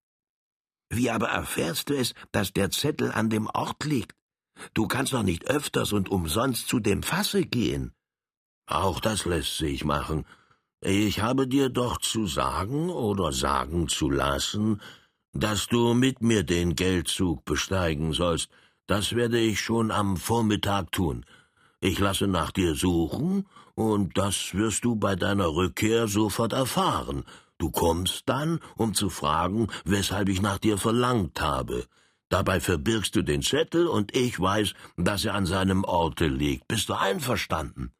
Wie 0.88 1.10
aber 1.10 1.28
erfährst 1.28 1.90
du 1.90 1.94
es, 1.94 2.14
dass 2.32 2.52
der 2.52 2.70
Zettel 2.70 3.12
an 3.12 3.30
dem 3.30 3.46
Ort 3.46 3.84
liegt? 3.84 4.14
Du 4.74 4.86
kannst 4.86 5.12
doch 5.12 5.22
nicht 5.22 5.46
öfters 5.46 5.92
und 5.92 6.10
umsonst 6.10 6.68
zu 6.68 6.80
dem 6.80 7.02
Fasse 7.02 7.42
gehen. 7.42 7.92
Auch 8.66 9.00
das 9.00 9.24
lässt 9.24 9.58
sich 9.58 9.84
machen, 9.84 10.24
ich 10.84 11.20
habe 11.20 11.46
dir 11.46 11.68
doch 11.68 11.98
zu 11.98 12.26
sagen 12.26 12.90
oder 12.90 13.30
sagen 13.30 13.86
zu 13.86 14.10
lassen, 14.10 14.80
dass 15.32 15.68
du 15.68 15.94
mit 15.94 16.22
mir 16.22 16.42
den 16.42 16.74
Geldzug 16.74 17.44
besteigen 17.44 18.12
sollst. 18.12 18.50
Das 18.88 19.14
werde 19.14 19.38
ich 19.38 19.60
schon 19.60 19.92
am 19.92 20.16
Vormittag 20.16 20.90
tun. 20.90 21.24
Ich 21.80 22.00
lasse 22.00 22.26
nach 22.26 22.50
dir 22.50 22.74
suchen, 22.74 23.46
und 23.76 24.18
das 24.18 24.54
wirst 24.54 24.84
du 24.84 24.96
bei 24.96 25.14
deiner 25.14 25.54
Rückkehr 25.54 26.08
sofort 26.08 26.52
erfahren. 26.52 27.24
Du 27.58 27.70
kommst 27.70 28.28
dann, 28.28 28.58
um 28.76 28.92
zu 28.92 29.08
fragen, 29.08 29.68
weshalb 29.84 30.28
ich 30.28 30.42
nach 30.42 30.58
dir 30.58 30.78
verlangt 30.78 31.40
habe. 31.40 31.86
Dabei 32.32 32.60
verbirgst 32.60 33.14
du 33.14 33.20
den 33.20 33.42
Zettel, 33.42 33.86
und 33.86 34.16
ich 34.16 34.40
weiß, 34.40 34.72
dass 34.96 35.26
er 35.26 35.34
an 35.34 35.44
seinem 35.44 35.84
Orte 35.84 36.28
liegt. 36.28 36.66
Bist 36.66 36.88
du 36.88 36.94
einverstanden? 36.94 37.92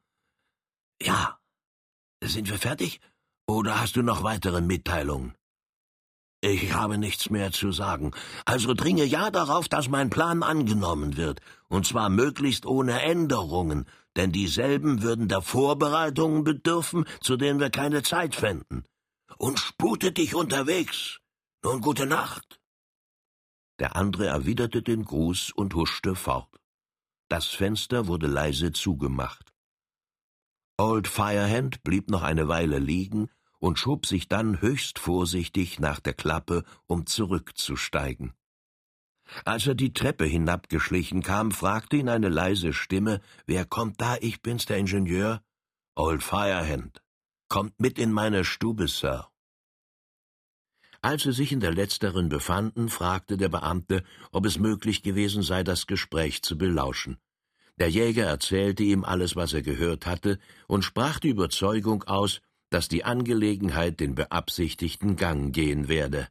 Ja, 0.99 1.37
sind 2.23 2.49
wir 2.49 2.57
fertig? 2.57 2.99
Oder 3.45 3.79
hast 3.79 3.95
du 3.95 4.01
noch 4.01 4.23
weitere 4.23 4.61
Mitteilungen? 4.61 5.35
Ich 6.41 6.73
habe 6.73 6.97
nichts 6.97 7.29
mehr 7.29 7.51
zu 7.51 7.71
sagen. 7.71 8.09
Also 8.43 8.73
dringe 8.73 9.03
ja 9.03 9.29
darauf, 9.29 9.69
dass 9.69 9.87
mein 9.87 10.09
Plan 10.09 10.41
angenommen 10.41 11.15
wird, 11.15 11.39
und 11.69 11.85
zwar 11.85 12.09
möglichst 12.09 12.65
ohne 12.65 13.03
Änderungen, 13.03 13.85
denn 14.15 14.31
dieselben 14.31 15.03
würden 15.03 15.27
der 15.27 15.43
Vorbereitungen 15.43 16.43
bedürfen, 16.43 17.05
zu 17.21 17.37
denen 17.37 17.59
wir 17.59 17.69
keine 17.69 18.01
Zeit 18.01 18.33
fänden. 18.33 18.83
Und 19.37 19.59
spute 19.59 20.11
dich 20.11 20.33
unterwegs. 20.33 21.19
Nun 21.63 21.81
gute 21.81 22.07
Nacht. 22.07 22.62
Der 23.79 23.95
andere 23.95 24.27
erwiderte 24.27 24.81
den 24.81 25.03
Gruß 25.03 25.51
und 25.51 25.73
huschte 25.75 26.15
fort. 26.15 26.59
Das 27.29 27.47
Fenster 27.47 28.07
wurde 28.07 28.27
leise 28.27 28.71
zugemacht. 28.71 29.53
Old 30.77 31.07
Firehand 31.07 31.83
blieb 31.83 32.09
noch 32.09 32.23
eine 32.23 32.47
Weile 32.47 32.79
liegen 32.79 33.29
und 33.59 33.79
schob 33.79 34.05
sich 34.05 34.27
dann 34.27 34.61
höchst 34.61 34.99
vorsichtig 34.99 35.79
nach 35.79 35.99
der 35.99 36.13
Klappe, 36.13 36.63
um 36.87 37.05
zurückzusteigen. 37.05 38.33
Als 39.45 39.65
er 39.67 39.75
die 39.75 39.93
Treppe 39.93 40.25
hinabgeschlichen 40.25 41.23
kam, 41.23 41.51
fragte 41.51 41.95
ihn 41.95 42.09
eine 42.09 42.29
leise 42.29 42.73
Stimme, 42.73 43.21
»Wer 43.45 43.65
kommt 43.65 44.01
da? 44.01 44.17
Ich 44.19 44.41
bin's, 44.41 44.65
der 44.65 44.77
Ingenieur.« 44.77 45.41
»Old 45.95 46.23
Firehand. 46.23 47.01
Kommt 47.47 47.79
mit 47.79 47.97
in 47.97 48.11
meine 48.11 48.43
Stube, 48.43 48.87
Sir.« 48.87 49.29
Als 51.03 51.23
sie 51.23 51.33
sich 51.33 51.51
in 51.51 51.59
der 51.59 51.73
letzteren 51.73 52.29
befanden, 52.29 52.87
fragte 52.87 53.35
der 53.35 53.49
Beamte, 53.49 54.03
ob 54.31 54.45
es 54.45 54.57
möglich 54.57 55.03
gewesen 55.03 55.43
sei, 55.43 55.61
das 55.61 55.85
Gespräch 55.85 56.43
zu 56.43 56.57
belauschen. 56.57 57.17
Der 57.77 57.89
Jäger 57.89 58.23
erzählte 58.23 58.83
ihm 58.83 59.03
alles, 59.03 59.35
was 59.35 59.51
er 59.51 59.63
gehört 59.63 60.05
hatte, 60.05 60.39
und 60.65 60.83
sprach 60.83 61.19
die 61.19 61.27
Überzeugung 61.27 62.03
aus, 62.03 62.41
dass 62.69 62.87
die 62.87 63.03
Angelegenheit 63.03 63.99
den 63.99 64.15
beabsichtigten 64.15 65.17
Gang 65.17 65.53
gehen 65.53 65.89
werde. 65.89 66.29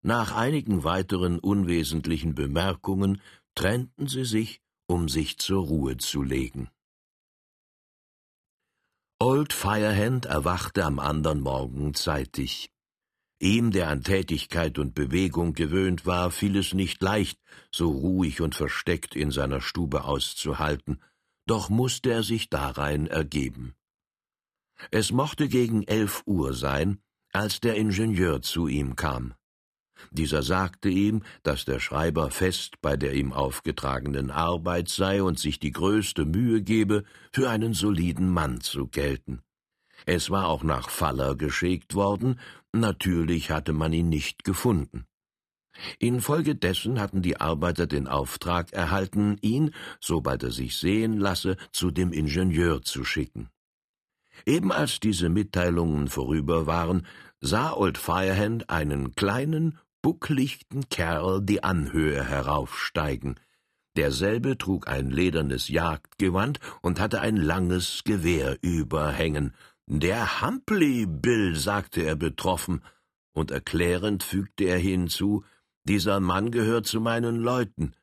Nach 0.00 0.34
einigen 0.34 0.82
weiteren 0.82 1.38
unwesentlichen 1.38 2.34
Bemerkungen 2.34 3.20
trennten 3.54 4.06
sie 4.06 4.24
sich, 4.24 4.62
um 4.86 5.10
sich 5.10 5.36
zur 5.36 5.66
Ruhe 5.66 5.98
zu 5.98 6.22
legen. 6.22 6.70
Old 9.18 9.52
Firehand 9.52 10.24
erwachte 10.24 10.86
am 10.86 10.98
andern 10.98 11.40
Morgen 11.40 11.92
zeitig. 11.92 12.70
Ihm, 13.42 13.70
der 13.70 13.88
an 13.88 14.02
Tätigkeit 14.02 14.78
und 14.78 14.94
Bewegung 14.94 15.54
gewöhnt 15.54 16.04
war, 16.04 16.30
fiel 16.30 16.56
es 16.56 16.74
nicht 16.74 17.02
leicht, 17.02 17.40
so 17.72 17.90
ruhig 17.90 18.42
und 18.42 18.54
versteckt 18.54 19.16
in 19.16 19.30
seiner 19.30 19.62
Stube 19.62 20.04
auszuhalten, 20.04 21.00
doch 21.46 21.70
musste 21.70 22.12
er 22.12 22.22
sich 22.22 22.50
darein 22.50 23.06
ergeben. 23.06 23.74
Es 24.90 25.10
mochte 25.10 25.48
gegen 25.48 25.84
elf 25.84 26.22
Uhr 26.26 26.52
sein, 26.52 27.00
als 27.32 27.60
der 27.60 27.76
Ingenieur 27.76 28.42
zu 28.42 28.68
ihm 28.68 28.94
kam. 28.94 29.32
Dieser 30.10 30.42
sagte 30.42 30.90
ihm, 30.90 31.22
dass 31.42 31.64
der 31.64 31.80
Schreiber 31.80 32.30
fest 32.30 32.80
bei 32.82 32.96
der 32.96 33.14
ihm 33.14 33.32
aufgetragenen 33.32 34.30
Arbeit 34.30 34.90
sei 34.90 35.22
und 35.22 35.38
sich 35.38 35.58
die 35.58 35.72
größte 35.72 36.26
Mühe 36.26 36.60
gebe, 36.60 37.04
für 37.32 37.48
einen 37.48 37.72
soliden 37.72 38.28
Mann 38.28 38.60
zu 38.60 38.86
gelten. 38.86 39.42
Es 40.06 40.30
war 40.30 40.48
auch 40.48 40.62
nach 40.62 40.88
Faller 40.88 41.36
geschickt 41.36 41.94
worden, 41.94 42.40
natürlich 42.72 43.50
hatte 43.50 43.72
man 43.72 43.92
ihn 43.92 44.08
nicht 44.08 44.44
gefunden. 44.44 45.06
Infolgedessen 45.98 47.00
hatten 47.00 47.22
die 47.22 47.40
Arbeiter 47.40 47.86
den 47.86 48.06
Auftrag 48.06 48.72
erhalten, 48.72 49.38
ihn, 49.40 49.72
sobald 50.00 50.42
er 50.42 50.50
sich 50.50 50.76
sehen 50.76 51.18
lasse, 51.18 51.56
zu 51.72 51.90
dem 51.90 52.12
Ingenieur 52.12 52.82
zu 52.82 53.04
schicken. 53.04 53.50
Eben 54.46 54.72
als 54.72 55.00
diese 55.00 55.28
Mitteilungen 55.28 56.08
vorüber 56.08 56.66
waren, 56.66 57.06
sah 57.40 57.72
Old 57.72 57.98
Firehand 57.98 58.70
einen 58.70 59.14
kleinen, 59.14 59.78
bucklichten 60.02 60.88
Kerl 60.88 61.40
die 61.42 61.62
Anhöhe 61.62 62.24
heraufsteigen. 62.24 63.38
Derselbe 63.96 64.56
trug 64.56 64.88
ein 64.88 65.10
ledernes 65.10 65.68
Jagdgewand 65.68 66.60
und 66.80 67.00
hatte 67.00 67.20
ein 67.20 67.36
langes 67.36 68.02
Gewehr 68.04 68.56
überhängen, 68.62 69.52
der 69.98 70.40
Humpley 70.40 71.04
Bill, 71.04 71.56
sagte 71.56 72.02
er 72.02 72.14
betroffen, 72.14 72.84
und 73.32 73.50
erklärend 73.50 74.22
fügte 74.22 74.64
er 74.64 74.78
hinzu, 74.78 75.44
dieser 75.82 76.20
Mann 76.20 76.52
gehört 76.52 76.86
zu 76.86 77.00
meinen 77.00 77.40
Leuten. 77.40 77.96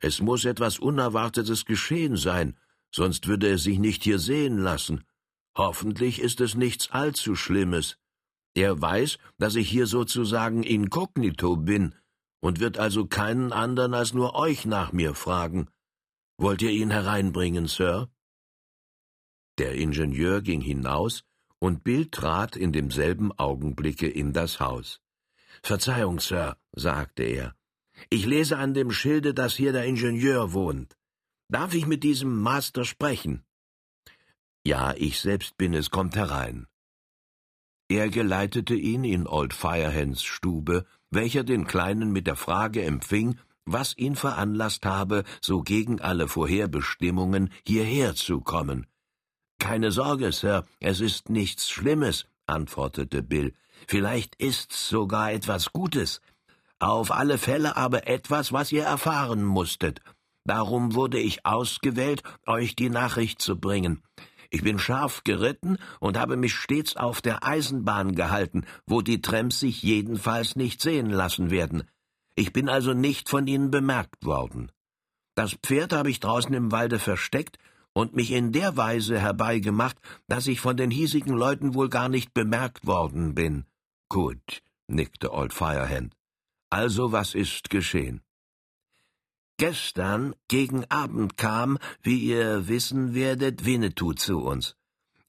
Es 0.00 0.22
muss 0.22 0.46
etwas 0.46 0.78
Unerwartetes 0.78 1.66
geschehen 1.66 2.16
sein, 2.16 2.58
sonst 2.90 3.26
würde 3.26 3.48
er 3.48 3.58
sich 3.58 3.78
nicht 3.78 4.04
hier 4.04 4.18
sehen 4.18 4.56
lassen. 4.56 5.04
Hoffentlich 5.54 6.18
ist 6.18 6.40
es 6.40 6.54
nichts 6.54 6.90
allzu 6.90 7.36
Schlimmes. 7.36 7.98
Er 8.54 8.80
weiß, 8.80 9.18
dass 9.36 9.54
ich 9.54 9.68
hier 9.68 9.86
sozusagen 9.86 10.62
inkognito 10.62 11.56
bin 11.56 11.94
und 12.40 12.58
wird 12.58 12.78
also 12.78 13.04
keinen 13.06 13.52
anderen 13.52 13.92
als 13.92 14.14
nur 14.14 14.34
euch 14.34 14.64
nach 14.64 14.92
mir 14.92 15.14
fragen. 15.14 15.68
Wollt 16.38 16.62
ihr 16.62 16.70
ihn 16.70 16.90
hereinbringen, 16.90 17.66
Sir? 17.66 18.08
Der 19.58 19.74
Ingenieur 19.74 20.40
ging 20.40 20.62
hinaus 20.62 21.22
und 21.64 21.82
Bill 21.82 22.04
trat 22.10 22.56
in 22.56 22.72
demselben 22.72 23.32
Augenblicke 23.32 24.06
in 24.06 24.34
das 24.34 24.60
Haus. 24.60 25.00
Verzeihung, 25.62 26.20
Sir, 26.20 26.58
sagte 26.72 27.22
er. 27.22 27.54
Ich 28.10 28.26
lese 28.26 28.58
an 28.58 28.74
dem 28.74 28.90
Schilde, 28.90 29.32
dass 29.32 29.54
hier 29.54 29.72
der 29.72 29.86
Ingenieur 29.86 30.52
wohnt. 30.52 30.94
Darf 31.48 31.72
ich 31.72 31.86
mit 31.86 32.02
diesem 32.02 32.42
Master 32.42 32.84
sprechen? 32.84 33.44
Ja, 34.66 34.92
ich 34.94 35.20
selbst 35.20 35.56
bin 35.56 35.72
es, 35.72 35.90
kommt 35.90 36.16
herein. 36.16 36.66
Er 37.88 38.10
geleitete 38.10 38.74
ihn 38.74 39.04
in 39.04 39.26
Old 39.26 39.54
Firehands 39.54 40.22
Stube, 40.22 40.84
welcher 41.10 41.44
den 41.44 41.66
Kleinen 41.66 42.12
mit 42.12 42.26
der 42.26 42.36
Frage 42.36 42.82
empfing, 42.82 43.38
was 43.64 43.96
ihn 43.96 44.16
veranlasst 44.16 44.84
habe, 44.84 45.24
so 45.40 45.62
gegen 45.62 45.98
alle 46.02 46.28
Vorherbestimmungen 46.28 47.48
hierher 47.66 48.14
zu 48.14 48.42
kommen. 48.42 48.86
Keine 49.58 49.92
Sorge, 49.92 50.32
Sir, 50.32 50.64
es 50.80 51.00
ist 51.00 51.28
nichts 51.28 51.70
Schlimmes, 51.70 52.26
antwortete 52.46 53.22
Bill. 53.22 53.54
Vielleicht 53.86 54.36
ist's 54.36 54.88
sogar 54.88 55.32
etwas 55.32 55.72
Gutes. 55.72 56.20
Auf 56.78 57.10
alle 57.10 57.38
Fälle 57.38 57.76
aber 57.76 58.06
etwas, 58.06 58.52
was 58.52 58.72
ihr 58.72 58.84
erfahren 58.84 59.44
musstet. 59.44 60.00
Darum 60.44 60.94
wurde 60.94 61.18
ich 61.18 61.46
ausgewählt, 61.46 62.22
euch 62.46 62.76
die 62.76 62.90
Nachricht 62.90 63.40
zu 63.40 63.58
bringen. 63.58 64.02
Ich 64.50 64.62
bin 64.62 64.78
scharf 64.78 65.24
geritten 65.24 65.78
und 66.00 66.18
habe 66.18 66.36
mich 66.36 66.54
stets 66.54 66.96
auf 66.96 67.22
der 67.22 67.44
Eisenbahn 67.44 68.14
gehalten, 68.14 68.66
wo 68.86 69.00
die 69.00 69.22
Tramps 69.22 69.60
sich 69.60 69.82
jedenfalls 69.82 70.54
nicht 70.54 70.80
sehen 70.80 71.10
lassen 71.10 71.50
werden. 71.50 71.84
Ich 72.36 72.52
bin 72.52 72.68
also 72.68 72.92
nicht 72.92 73.28
von 73.28 73.46
ihnen 73.46 73.70
bemerkt 73.70 74.24
worden. 74.24 74.70
Das 75.34 75.54
Pferd 75.54 75.92
habe 75.92 76.10
ich 76.10 76.20
draußen 76.20 76.54
im 76.54 76.70
Walde 76.70 76.98
versteckt 76.98 77.58
und 77.94 78.14
mich 78.14 78.32
in 78.32 78.52
der 78.52 78.76
Weise 78.76 79.18
herbeigemacht, 79.18 79.96
dass 80.26 80.46
ich 80.46 80.60
von 80.60 80.76
den 80.76 80.90
hiesigen 80.90 81.34
Leuten 81.34 81.74
wohl 81.74 81.88
gar 81.88 82.10
nicht 82.10 82.34
bemerkt 82.34 82.86
worden 82.86 83.34
bin. 83.34 83.64
Gut, 84.10 84.62
nickte 84.88 85.32
Old 85.32 85.54
Firehand. 85.54 86.14
Also 86.68 87.12
was 87.12 87.34
ist 87.34 87.70
geschehen? 87.70 88.20
Gestern 89.56 90.34
gegen 90.48 90.84
Abend 90.90 91.36
kam, 91.36 91.78
wie 92.02 92.18
ihr 92.18 92.66
wissen 92.66 93.14
werdet, 93.14 93.64
Winnetou 93.64 94.12
zu 94.12 94.40
uns. 94.40 94.74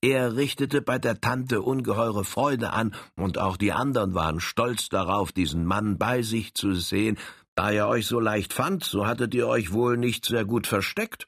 Er 0.02 0.36
richtete 0.36 0.82
bei 0.82 0.98
der 0.98 1.22
Tante 1.22 1.62
ungeheure 1.62 2.26
Freude 2.26 2.74
an, 2.74 2.96
und 3.16 3.38
auch 3.38 3.58
die 3.58 3.72
anderen 3.72 4.16
waren 4.16 4.40
stolz 4.40 4.90
darauf, 4.90 5.32
diesen 5.32 5.66
Mann 5.66 5.98
bei 5.98 6.24
sich 6.24 6.56
zu 6.56 6.74
sehen. 6.74 7.18
Da 7.54 7.72
er 7.72 7.88
euch 7.88 8.08
so 8.08 8.20
leicht 8.20 8.54
fand, 8.54 8.84
so 8.84 9.06
hattet 9.06 9.34
ihr 9.36 9.48
euch 9.48 9.72
wohl 9.72 9.98
nicht 9.98 10.26
sehr 10.26 10.46
gut 10.46 10.68
versteckt. 10.68 11.28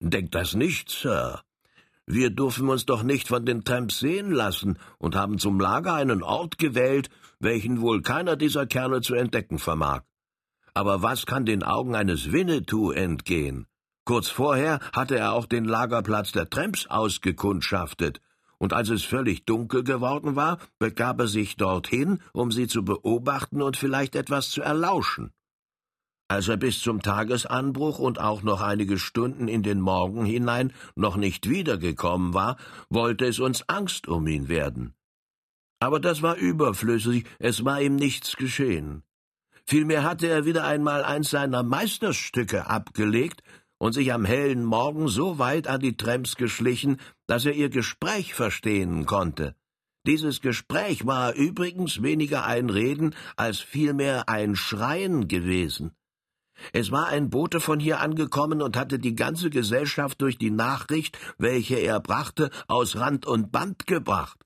Denkt 0.00 0.34
das 0.34 0.54
nicht, 0.54 0.90
Sir. 0.90 1.40
Wir 2.06 2.30
dürfen 2.30 2.68
uns 2.68 2.86
doch 2.86 3.02
nicht 3.02 3.26
von 3.26 3.44
den 3.44 3.64
Tramps 3.64 3.98
sehen 3.98 4.30
lassen 4.30 4.78
und 4.98 5.16
haben 5.16 5.38
zum 5.38 5.58
Lager 5.58 5.94
einen 5.94 6.22
Ort 6.22 6.58
gewählt, 6.58 7.10
welchen 7.40 7.80
wohl 7.80 8.02
keiner 8.02 8.36
dieser 8.36 8.66
Kerle 8.66 9.00
zu 9.00 9.14
entdecken 9.14 9.58
vermag. 9.58 10.02
Aber 10.74 11.02
was 11.02 11.26
kann 11.26 11.46
den 11.46 11.62
Augen 11.62 11.94
eines 11.94 12.30
Winnetou 12.30 12.92
entgehen? 12.92 13.66
Kurz 14.04 14.28
vorher 14.28 14.78
hatte 14.92 15.18
er 15.18 15.32
auch 15.32 15.46
den 15.46 15.64
Lagerplatz 15.64 16.30
der 16.30 16.48
Tramps 16.48 16.86
ausgekundschaftet, 16.86 18.20
und 18.58 18.72
als 18.72 18.88
es 18.88 19.02
völlig 19.02 19.44
dunkel 19.44 19.82
geworden 19.82 20.36
war, 20.36 20.58
begab 20.78 21.20
er 21.20 21.26
sich 21.26 21.56
dorthin, 21.56 22.20
um 22.32 22.52
sie 22.52 22.68
zu 22.68 22.84
beobachten 22.84 23.60
und 23.62 23.76
vielleicht 23.76 24.14
etwas 24.14 24.50
zu 24.50 24.62
erlauschen. 24.62 25.32
Als 26.28 26.48
er 26.48 26.56
bis 26.56 26.80
zum 26.80 27.02
Tagesanbruch 27.02 28.00
und 28.00 28.18
auch 28.18 28.42
noch 28.42 28.60
einige 28.60 28.98
Stunden 28.98 29.46
in 29.46 29.62
den 29.62 29.80
Morgen 29.80 30.24
hinein 30.24 30.72
noch 30.96 31.16
nicht 31.16 31.48
wiedergekommen 31.48 32.34
war, 32.34 32.56
wollte 32.90 33.26
es 33.26 33.38
uns 33.38 33.68
Angst 33.68 34.08
um 34.08 34.26
ihn 34.26 34.48
werden. 34.48 34.94
Aber 35.78 36.00
das 36.00 36.22
war 36.22 36.36
überflüssig, 36.36 37.26
es 37.38 37.64
war 37.64 37.80
ihm 37.80 37.94
nichts 37.94 38.36
geschehen. 38.36 39.04
Vielmehr 39.66 40.02
hatte 40.02 40.26
er 40.26 40.44
wieder 40.44 40.64
einmal 40.64 41.04
eins 41.04 41.30
seiner 41.30 41.62
Meisterstücke 41.62 42.66
abgelegt 42.66 43.42
und 43.78 43.92
sich 43.92 44.12
am 44.12 44.24
hellen 44.24 44.64
Morgen 44.64 45.06
so 45.06 45.38
weit 45.38 45.68
an 45.68 45.80
die 45.80 45.96
Tramps 45.96 46.36
geschlichen, 46.36 46.98
dass 47.26 47.44
er 47.44 47.52
ihr 47.52 47.68
Gespräch 47.68 48.34
verstehen 48.34 49.06
konnte. 49.06 49.54
Dieses 50.06 50.40
Gespräch 50.40 51.06
war 51.06 51.34
übrigens 51.34 52.02
weniger 52.02 52.46
ein 52.46 52.70
Reden 52.70 53.14
als 53.36 53.60
vielmehr 53.60 54.28
ein 54.28 54.56
Schreien 54.56 55.28
gewesen. 55.28 55.92
Es 56.72 56.90
war 56.90 57.08
ein 57.08 57.30
Bote 57.30 57.60
von 57.60 57.80
hier 57.80 58.00
angekommen 58.00 58.62
und 58.62 58.76
hatte 58.76 58.98
die 58.98 59.14
ganze 59.14 59.50
Gesellschaft 59.50 60.20
durch 60.20 60.38
die 60.38 60.50
Nachricht, 60.50 61.18
welche 61.38 61.76
er 61.76 62.00
brachte, 62.00 62.50
aus 62.68 62.96
Rand 62.96 63.26
und 63.26 63.52
Band 63.52 63.86
gebracht. 63.86 64.38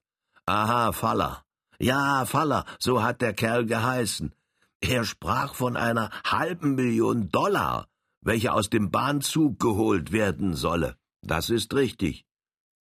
Aha, 0.47 0.93
Faller. 0.93 1.45
Ja, 1.79 2.25
Faller, 2.27 2.65
so 2.79 3.03
hat 3.03 3.23
der 3.23 3.33
Kerl 3.33 3.67
geheißen. 3.67 4.35
Er 4.81 5.05
sprach 5.05 5.55
von 5.55 5.77
einer 5.77 6.11
halben 6.25 6.75
Million 6.75 7.29
Dollar, 7.31 7.87
welche 8.23 8.53
aus 8.53 8.71
dem 8.71 8.91
Bahnzug 8.91 9.59
geholt 9.59 10.13
werden 10.13 10.55
solle. 10.55 10.97
Das 11.23 11.51
ist 11.51 11.75
richtig. 11.75 12.25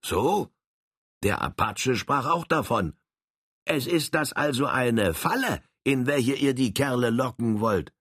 So? 0.04 0.50
Der 1.24 1.42
Apache 1.42 1.96
sprach 1.96 2.26
auch 2.26 2.46
davon. 2.46 2.94
Es 3.66 3.86
ist 3.86 4.16
das 4.16 4.34
also 4.34 4.66
eine 4.66 5.14
Falle, 5.14 5.62
in 5.84 6.08
welche 6.08 6.34
ihr 6.34 6.54
die 6.54 6.74
Kerle 6.74 7.10
locken 7.10 7.60
wollt. 7.60 7.92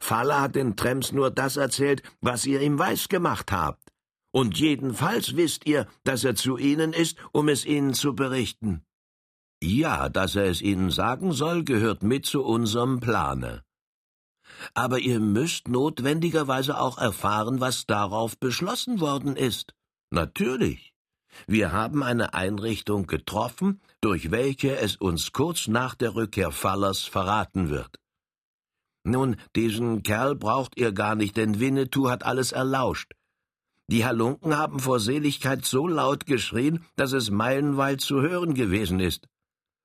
Faller 0.00 0.40
hat 0.40 0.56
den 0.56 0.76
Trems 0.76 1.12
nur 1.12 1.30
das 1.30 1.56
erzählt, 1.56 2.02
was 2.20 2.46
ihr 2.46 2.60
ihm 2.60 2.78
weisgemacht 2.78 3.52
habt. 3.52 3.92
Und 4.32 4.58
jedenfalls 4.58 5.36
wisst 5.36 5.66
ihr, 5.66 5.86
dass 6.04 6.24
er 6.24 6.34
zu 6.34 6.56
ihnen 6.56 6.92
ist, 6.92 7.18
um 7.32 7.48
es 7.48 7.66
ihnen 7.66 7.92
zu 7.92 8.14
berichten. 8.14 8.82
Ja, 9.62 10.08
dass 10.08 10.34
er 10.34 10.46
es 10.46 10.62
ihnen 10.62 10.90
sagen 10.90 11.32
soll, 11.32 11.64
gehört 11.64 12.02
mit 12.02 12.26
zu 12.26 12.42
unserem 12.42 13.00
Plane. 13.00 13.62
Aber 14.74 14.98
ihr 14.98 15.20
müsst 15.20 15.68
notwendigerweise 15.68 16.78
auch 16.78 16.98
erfahren, 16.98 17.60
was 17.60 17.86
darauf 17.86 18.38
beschlossen 18.38 19.00
worden 19.00 19.36
ist. 19.36 19.74
Natürlich. 20.10 20.92
Wir 21.46 21.72
haben 21.72 22.02
eine 22.02 22.34
Einrichtung 22.34 23.06
getroffen, 23.06 23.80
durch 24.00 24.30
welche 24.30 24.76
es 24.76 24.96
uns 24.96 25.32
kurz 25.32 25.68
nach 25.68 25.94
der 25.94 26.14
Rückkehr 26.14 26.52
Fallers 26.52 27.02
verraten 27.02 27.70
wird. 27.70 28.01
Nun, 29.04 29.36
diesen 29.56 30.02
Kerl 30.02 30.34
braucht 30.36 30.76
ihr 30.76 30.92
gar 30.92 31.14
nicht, 31.14 31.36
denn 31.36 31.58
Winnetou 31.58 32.08
hat 32.08 32.24
alles 32.24 32.52
erlauscht. 32.52 33.12
Die 33.88 34.04
Halunken 34.04 34.56
haben 34.56 34.78
vor 34.78 35.00
Seligkeit 35.00 35.64
so 35.64 35.86
laut 35.88 36.24
geschrien, 36.26 36.84
dass 36.96 37.12
es 37.12 37.30
meilenweit 37.30 38.00
zu 38.00 38.22
hören 38.22 38.54
gewesen 38.54 39.00
ist. 39.00 39.28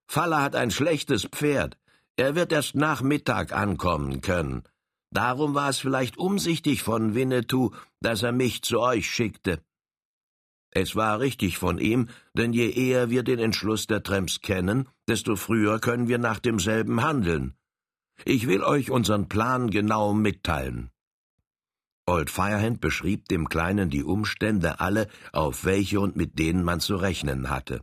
Faller 0.08 0.42
hat 0.42 0.56
ein 0.56 0.72
schlechtes 0.72 1.26
Pferd. 1.26 1.78
Er 2.16 2.36
wird 2.36 2.52
erst 2.52 2.76
nach 2.76 3.02
Mittag 3.02 3.52
ankommen 3.52 4.22
können. 4.22 4.64
Darum 5.12 5.56
war 5.56 5.70
es 5.70 5.80
vielleicht 5.80 6.18
umsichtig 6.18 6.84
von 6.84 7.16
Winnetou, 7.16 7.72
dass 8.02 8.24
er 8.24 8.32
mich 8.32 8.62
zu 8.62 8.80
euch 8.80 9.10
schickte. 9.10 9.62
Es 10.72 10.96
war 10.96 11.20
richtig 11.20 11.58
von 11.58 11.80
ihm, 11.80 12.10
denn 12.34 12.54
je 12.54 12.70
eher 12.70 13.10
wir 13.10 13.24
den 13.24 13.40
Entschluss 13.40 13.88
der 13.88 14.04
Tramps 14.04 14.42
kennen, 14.42 14.88
desto 15.08 15.36
früher 15.36 15.80
können 15.80 16.08
wir 16.08 16.18
nach 16.18 16.40
demselben 16.40 17.02
handeln. 17.02 17.56
Ich 18.26 18.48
will 18.48 18.64
euch 18.64 18.92
unseren 18.92 19.30
Plan 19.30 19.70
genau 19.70 20.14
mitteilen. 20.14 20.92
Old 22.06 22.30
Firehand 22.30 22.80
beschrieb 22.80 23.28
dem 23.28 23.50
Kleinen 23.50 23.90
die 23.90 24.04
Umstände 24.04 24.80
alle, 24.80 25.08
auf 25.34 25.66
welche 25.66 26.00
und 26.00 26.16
mit 26.16 26.40
denen 26.40 26.64
man 26.64 26.80
zu 26.80 26.96
rechnen 26.96 27.50
hatte. 27.50 27.82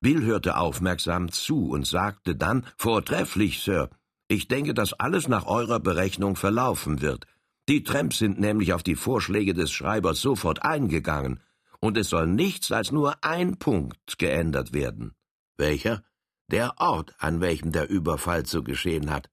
Bill 0.00 0.22
hörte 0.22 0.56
aufmerksam 0.58 1.30
zu 1.30 1.70
und 1.70 1.86
sagte 1.86 2.34
dann 2.36 2.66
Vortrefflich, 2.76 3.62
Sir. 3.62 3.90
Ich 4.28 4.48
denke, 4.48 4.74
dass 4.74 4.92
alles 4.92 5.28
nach 5.28 5.46
eurer 5.46 5.80
Berechnung 5.80 6.34
verlaufen 6.34 7.00
wird. 7.00 7.26
Die 7.68 7.84
Tramps 7.84 8.18
sind 8.18 8.40
nämlich 8.40 8.72
auf 8.72 8.82
die 8.82 8.96
Vorschläge 8.96 9.54
des 9.54 9.70
Schreibers 9.70 10.20
sofort 10.20 10.62
eingegangen, 10.62 11.40
und 11.80 11.96
es 11.96 12.08
soll 12.08 12.26
nichts 12.26 12.72
als 12.72 12.92
nur 12.92 13.22
ein 13.24 13.58
Punkt 13.58 14.18
geändert 14.18 14.72
werden. 14.72 15.14
Welcher? 15.56 16.02
Der 16.50 16.74
Ort, 16.78 17.14
an 17.18 17.40
welchem 17.40 17.72
der 17.72 17.88
Überfall 17.88 18.44
zu 18.44 18.62
geschehen 18.62 19.10
hat. 19.10 19.30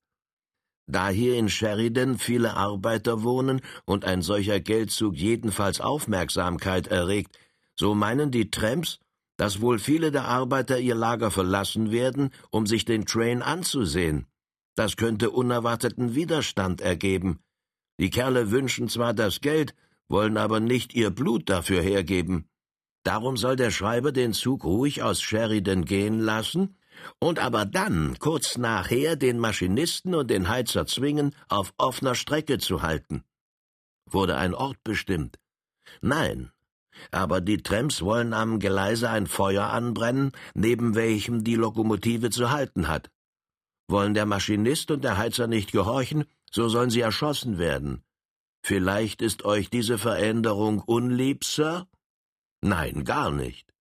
Da 0.92 1.08
hier 1.08 1.38
in 1.38 1.48
Sheridan 1.48 2.18
viele 2.18 2.58
Arbeiter 2.58 3.24
wohnen 3.24 3.62
und 3.86 4.04
ein 4.04 4.22
solcher 4.22 4.60
Geldzug 4.60 5.16
jedenfalls 5.16 5.80
Aufmerksamkeit 5.80 6.88
erregt, 6.88 7.40
so 7.76 7.96
meinen 7.96 8.30
die 8.30 8.52
Tramps, 8.52 9.00
dass 9.38 9.62
wohl 9.62 9.80
viele 9.80 10.12
der 10.12 10.26
Arbeiter 10.26 10.80
ihr 10.80 10.96
Lager 10.96 11.32
verlassen 11.32 11.92
werden, 11.92 12.32
um 12.50 12.68
sich 12.68 12.84
den 12.84 13.06
Train 13.06 13.42
anzusehen. 13.42 14.28
Das 14.76 14.98
könnte 14.98 15.32
unerwarteten 15.32 16.14
Widerstand 16.14 16.82
ergeben. 16.82 17.40
Die 17.98 18.10
Kerle 18.10 18.52
wünschen 18.52 18.90
zwar 18.90 19.14
das 19.14 19.40
Geld, 19.40 19.74
wollen 20.10 20.36
aber 20.36 20.60
nicht 20.60 20.94
ihr 20.94 21.10
Blut 21.10 21.50
dafür 21.50 21.82
hergeben. 21.82 22.50
Darum 23.04 23.38
soll 23.38 23.56
der 23.56 23.72
Schreiber 23.72 24.12
den 24.12 24.34
Zug 24.34 24.66
ruhig 24.66 25.04
aus 25.04 25.22
Sheridan 25.22 25.86
gehen 25.86 26.20
lassen 26.20 26.76
und 27.20 27.40
aber 27.40 27.66
dann, 27.66 28.18
kurz 28.20 28.58
nachher, 28.58 29.16
den 29.16 29.40
Maschinisten 29.40 30.16
und 30.16 30.30
den 30.30 30.50
Heizer 30.50 30.86
zwingen, 30.86 31.36
auf 31.48 31.74
offener 31.78 32.16
Strecke 32.16 32.58
zu 32.58 32.82
halten. 32.82 33.24
Wurde 34.06 34.38
ein 34.38 34.54
Ort 34.54 34.84
bestimmt? 34.84 35.40
Nein. 36.02 36.52
Aber 37.12 37.42
die 37.42 37.64
Trams 37.64 38.02
wollen 38.02 38.34
am 38.34 38.60
Geleise 38.60 39.10
ein 39.10 39.26
Feuer 39.26 39.68
anbrennen, 39.68 40.32
neben 40.54 40.94
welchem 40.96 41.44
die 41.44 41.56
Lokomotive 41.56 42.30
zu 42.30 42.52
halten 42.52 42.88
hat. 42.88 43.10
Wollen 43.88 44.14
der 44.14 44.26
Maschinist 44.26 44.92
und 44.92 45.04
der 45.04 45.18
Heizer 45.18 45.48
nicht 45.48 45.72
gehorchen, 45.72 46.26
so 46.52 46.68
sollen 46.70 46.90
sie 46.90 47.02
erschossen 47.02 47.58
werden. 47.58 48.04
Vielleicht 48.64 49.22
ist 49.22 49.44
euch 49.46 49.70
diese 49.70 49.98
Veränderung 49.98 50.80
unlieb, 50.80 51.44
Sir? 51.46 51.88
Nein, 52.62 53.06
gar 53.06 53.32
nicht 53.32 53.72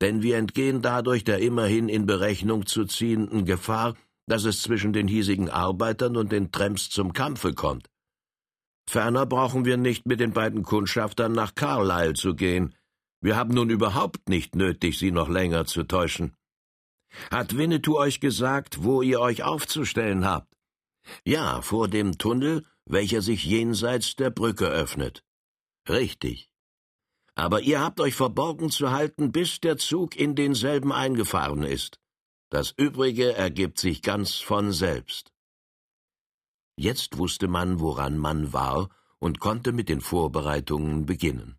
denn 0.00 0.22
wir 0.22 0.36
entgehen 0.36 0.82
dadurch 0.82 1.24
der 1.24 1.38
immerhin 1.38 1.88
in 1.88 2.06
Berechnung 2.06 2.66
zu 2.66 2.84
ziehenden 2.84 3.44
Gefahr, 3.44 3.94
dass 4.26 4.44
es 4.44 4.62
zwischen 4.62 4.92
den 4.92 5.08
hiesigen 5.08 5.50
Arbeitern 5.50 6.16
und 6.16 6.32
den 6.32 6.50
Tramps 6.50 6.90
zum 6.90 7.12
Kampfe 7.12 7.54
kommt. 7.54 7.88
Ferner 8.88 9.26
brauchen 9.26 9.64
wir 9.64 9.76
nicht 9.76 10.06
mit 10.06 10.20
den 10.20 10.32
beiden 10.32 10.62
Kundschaftern 10.62 11.32
nach 11.32 11.54
Carlisle 11.54 12.14
zu 12.14 12.34
gehen. 12.34 12.74
Wir 13.20 13.36
haben 13.36 13.54
nun 13.54 13.70
überhaupt 13.70 14.28
nicht 14.28 14.54
nötig, 14.54 14.98
sie 14.98 15.10
noch 15.10 15.28
länger 15.28 15.64
zu 15.64 15.82
täuschen. 15.82 16.36
Hat 17.30 17.56
Winnetou 17.56 17.96
euch 17.96 18.20
gesagt, 18.20 18.84
wo 18.84 19.02
ihr 19.02 19.20
euch 19.20 19.42
aufzustellen 19.42 20.24
habt? 20.24 20.52
Ja, 21.24 21.62
vor 21.62 21.88
dem 21.88 22.18
Tunnel, 22.18 22.64
welcher 22.84 23.22
sich 23.22 23.44
jenseits 23.44 24.16
der 24.16 24.30
Brücke 24.30 24.66
öffnet. 24.66 25.24
Richtig. 25.88 26.50
Aber 27.36 27.60
ihr 27.60 27.80
habt 27.80 28.00
euch 28.00 28.14
verborgen 28.14 28.70
zu 28.70 28.90
halten, 28.90 29.30
bis 29.30 29.60
der 29.60 29.76
Zug 29.76 30.16
in 30.16 30.34
denselben 30.34 30.90
eingefahren 30.90 31.62
ist. 31.62 32.00
Das 32.50 32.72
Übrige 32.76 33.34
ergibt 33.34 33.78
sich 33.78 34.00
ganz 34.02 34.36
von 34.36 34.72
selbst. 34.72 35.32
Jetzt 36.78 37.18
wusste 37.18 37.46
man, 37.46 37.78
woran 37.78 38.16
man 38.16 38.52
war 38.52 38.88
und 39.18 39.38
konnte 39.38 39.72
mit 39.72 39.88
den 39.88 40.00
Vorbereitungen 40.00 41.04
beginnen. 41.04 41.58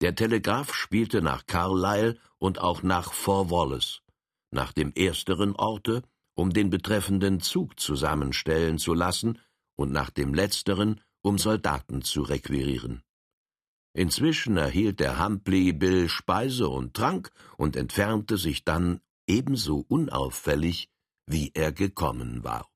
Der 0.00 0.14
Telegraph 0.14 0.74
spielte 0.74 1.22
nach 1.22 1.44
Carlisle 1.46 2.16
und 2.38 2.60
auch 2.60 2.82
nach 2.82 3.12
Fort 3.12 3.50
Wallace, 3.50 4.02
nach 4.50 4.72
dem 4.72 4.92
ersteren 4.94 5.54
Orte, 5.56 6.02
um 6.34 6.52
den 6.52 6.70
betreffenden 6.70 7.40
Zug 7.40 7.78
zusammenstellen 7.80 8.78
zu 8.78 8.94
lassen, 8.94 9.38
und 9.76 9.92
nach 9.92 10.10
dem 10.10 10.34
letzteren, 10.34 11.00
um 11.22 11.38
Soldaten 11.38 12.02
zu 12.02 12.22
requirieren. 12.22 13.02
Inzwischen 13.92 14.56
erhielt 14.56 15.00
der 15.00 15.24
Humpley 15.24 15.72
Bill 15.72 16.08
Speise 16.08 16.68
und 16.68 16.94
Trank 16.94 17.30
und 17.56 17.76
entfernte 17.76 18.38
sich 18.38 18.64
dann 18.64 19.00
ebenso 19.26 19.84
unauffällig, 19.88 20.88
wie 21.26 21.50
er 21.54 21.72
gekommen 21.72 22.44
war. 22.44 22.68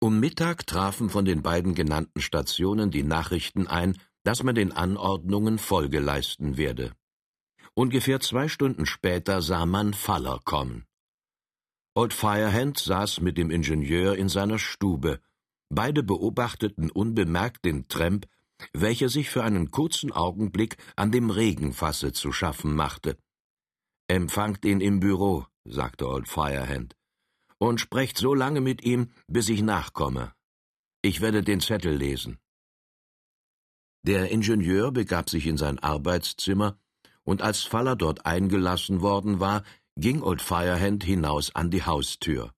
Um 0.00 0.20
Mittag 0.20 0.66
trafen 0.66 1.08
von 1.10 1.24
den 1.24 1.42
beiden 1.42 1.74
genannten 1.74 2.20
Stationen 2.20 2.90
die 2.90 3.02
Nachrichten 3.02 3.66
ein, 3.66 3.98
dass 4.24 4.42
man 4.42 4.54
den 4.54 4.72
Anordnungen 4.72 5.58
Folge 5.58 6.00
leisten 6.00 6.56
werde. 6.56 6.92
Ungefähr 7.74 8.20
zwei 8.20 8.48
Stunden 8.48 8.86
später 8.86 9.42
sah 9.42 9.66
man 9.66 9.94
Faller 9.94 10.40
kommen. 10.44 10.84
Old 11.94 12.12
Firehand 12.12 12.78
saß 12.78 13.20
mit 13.20 13.38
dem 13.38 13.50
Ingenieur 13.50 14.16
in 14.16 14.28
seiner 14.28 14.58
Stube. 14.58 15.20
Beide 15.70 16.02
beobachteten 16.02 16.90
unbemerkt 16.90 17.64
den 17.64 17.88
Tramp, 17.88 18.26
welcher 18.72 19.08
sich 19.08 19.30
für 19.30 19.44
einen 19.44 19.70
kurzen 19.70 20.12
Augenblick 20.12 20.76
an 20.96 21.12
dem 21.12 21.30
Regenfasse 21.30 22.12
zu 22.12 22.32
schaffen 22.32 22.74
machte. 22.74 23.18
Empfangt 24.08 24.64
ihn 24.64 24.80
im 24.80 25.00
Büro, 25.00 25.46
sagte 25.64 26.08
Old 26.08 26.28
Firehand, 26.28 26.94
und 27.58 27.80
sprecht 27.80 28.18
so 28.18 28.34
lange 28.34 28.60
mit 28.60 28.84
ihm, 28.84 29.10
bis 29.26 29.48
ich 29.48 29.62
nachkomme. 29.62 30.32
Ich 31.02 31.20
werde 31.20 31.42
den 31.42 31.60
Zettel 31.60 31.94
lesen. 31.94 32.38
Der 34.02 34.30
Ingenieur 34.30 34.92
begab 34.92 35.30
sich 35.30 35.46
in 35.46 35.56
sein 35.56 35.78
Arbeitszimmer, 35.78 36.78
und 37.24 37.42
als 37.42 37.62
Faller 37.62 37.96
dort 37.96 38.24
eingelassen 38.24 39.00
worden 39.00 39.40
war, 39.40 39.64
ging 39.96 40.22
Old 40.22 40.42
Firehand 40.42 41.02
hinaus 41.02 41.54
an 41.54 41.70
die 41.70 41.82
Haustür. 41.82 42.52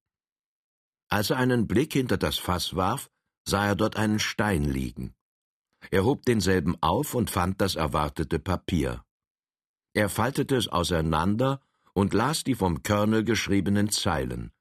Als 1.08 1.30
er 1.30 1.38
einen 1.38 1.66
Blick 1.66 1.94
hinter 1.94 2.18
das 2.18 2.36
Fass 2.36 2.76
warf, 2.76 3.08
sah 3.46 3.66
er 3.66 3.76
dort 3.76 3.96
einen 3.96 4.18
Stein 4.18 4.64
liegen. 4.64 5.14
Er 5.90 6.04
hob 6.04 6.24
denselben 6.24 6.76
auf 6.80 7.14
und 7.14 7.30
fand 7.30 7.60
das 7.60 7.76
erwartete 7.76 8.38
Papier. 8.38 9.04
Er 9.94 10.08
faltete 10.08 10.56
es 10.56 10.68
auseinander 10.68 11.60
und 11.94 12.14
las 12.14 12.44
die 12.44 12.54
vom 12.54 12.82
Colonel 12.82 13.24
geschriebenen 13.24 13.90
Zeilen. 13.90 14.52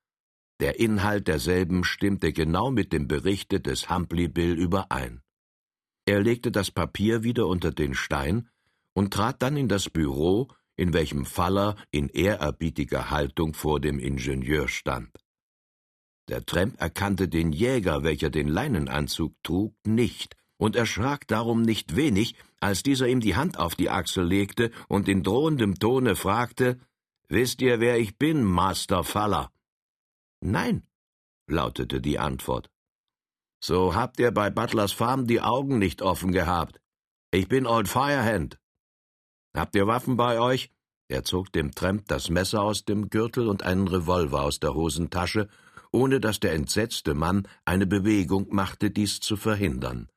Der 0.59 0.79
Inhalt 0.79 1.27
derselben 1.27 1.83
stimmte 1.83 2.33
genau 2.33 2.71
mit 2.71 2.91
dem 2.91 3.07
Berichte 3.07 3.59
des 3.59 3.89
Humpley 3.89 4.27
Bill 4.27 4.57
überein. 4.57 5.21
Er 6.05 6.21
legte 6.21 6.51
das 6.51 6.71
Papier 6.71 7.23
wieder 7.23 7.47
unter 7.47 7.71
den 7.71 7.93
Stein 7.93 8.49
und 8.93 9.13
trat 9.13 9.41
dann 9.41 9.57
in 9.57 9.67
das 9.67 9.89
Büro, 9.89 10.47
in 10.75 10.93
welchem 10.93 11.25
Faller 11.25 11.75
in 11.91 12.09
ehrerbietiger 12.09 13.11
Haltung 13.11 13.53
vor 13.53 13.79
dem 13.79 13.99
Ingenieur 13.99 14.67
stand. 14.67 15.15
Der 16.29 16.45
Tramp 16.45 16.79
erkannte 16.81 17.27
den 17.27 17.51
Jäger, 17.51 18.03
welcher 18.03 18.29
den 18.29 18.47
Leinenanzug 18.47 19.35
trug, 19.43 19.75
nicht 19.85 20.35
und 20.57 20.75
erschrak 20.75 21.27
darum 21.27 21.61
nicht 21.61 21.95
wenig, 21.95 22.35
als 22.59 22.83
dieser 22.83 23.07
ihm 23.07 23.19
die 23.19 23.35
Hand 23.35 23.57
auf 23.57 23.75
die 23.75 23.89
Achsel 23.89 24.25
legte 24.25 24.71
und 24.87 25.07
in 25.07 25.23
drohendem 25.23 25.79
Tone 25.79 26.15
fragte: 26.15 26.79
Wisst 27.29 27.61
ihr, 27.61 27.79
wer 27.79 27.99
ich 27.99 28.17
bin, 28.17 28.43
Master 28.43 29.03
Faller? 29.03 29.51
Nein, 30.41 30.83
lautete 31.47 32.01
die 32.01 32.19
Antwort. 32.19 32.69
So 33.59 33.95
habt 33.95 34.19
ihr 34.19 34.31
bei 34.31 34.49
Butlers 34.49 34.91
Farm 34.91 35.27
die 35.27 35.41
Augen 35.41 35.79
nicht 35.79 36.01
offen 36.01 36.31
gehabt. 36.31 36.79
Ich 37.31 37.47
bin 37.47 37.65
Old 37.65 37.87
Firehand. 37.87 38.59
Habt 39.55 39.75
ihr 39.75 39.87
Waffen 39.87 40.15
bei 40.17 40.39
euch? 40.39 40.71
Er 41.09 41.23
zog 41.23 41.51
dem 41.51 41.71
Tramp 41.71 42.07
das 42.07 42.29
Messer 42.29 42.61
aus 42.61 42.85
dem 42.85 43.09
Gürtel 43.09 43.47
und 43.47 43.63
einen 43.63 43.87
Revolver 43.87 44.43
aus 44.43 44.59
der 44.59 44.73
Hosentasche, 44.73 45.47
ohne 45.91 46.19
dass 46.19 46.39
der 46.39 46.53
entsetzte 46.53 47.13
Mann 47.13 47.47
eine 47.65 47.87
Bewegung 47.87 48.47
machte, 48.53 48.91
dies 48.91 49.19
zu 49.19 49.37
verhindern. 49.37 50.09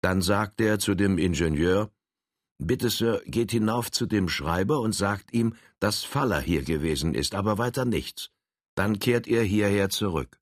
Dann 0.00 0.22
sagte 0.22 0.64
er 0.64 0.78
zu 0.78 0.94
dem 0.94 1.18
Ingenieur 1.18 1.90
Bitte, 2.60 2.90
Sir, 2.90 3.22
geht 3.26 3.52
hinauf 3.52 3.90
zu 3.92 4.06
dem 4.06 4.28
Schreiber 4.28 4.80
und 4.80 4.92
sagt 4.92 5.32
ihm, 5.32 5.54
dass 5.78 6.02
Faller 6.02 6.40
hier 6.40 6.62
gewesen 6.62 7.14
ist, 7.14 7.36
aber 7.36 7.56
weiter 7.56 7.84
nichts. 7.84 8.30
Dann 8.74 8.98
kehrt 8.98 9.28
ihr 9.28 9.42
hierher 9.42 9.90
zurück. 9.90 10.40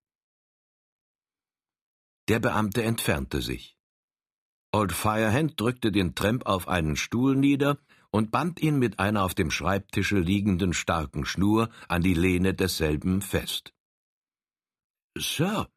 Der 2.29 2.41
Beamte 2.41 2.83
entfernte 2.83 3.43
sich. 3.43 3.77
Old 4.73 4.93
Firehand 4.93 5.61
drückte 5.61 5.93
den 5.93 6.15
Tramp 6.15 6.47
auf 6.47 6.69
einen 6.69 6.97
Stuhl 6.97 7.37
nieder 7.37 7.79
und 8.11 8.31
band 8.31 8.61
ihn 8.61 8.79
mit 8.79 8.99
einer 8.99 9.23
auf 9.23 9.35
dem 9.35 9.51
Schreibtische 9.51 10.19
liegenden 10.19 10.73
starken 10.73 11.25
Schnur 11.27 11.71
an 11.89 12.03
die 12.03 12.15
Lehne 12.15 12.55
desselben 12.55 13.21
fest. 13.21 13.75
Sir, 15.17 15.69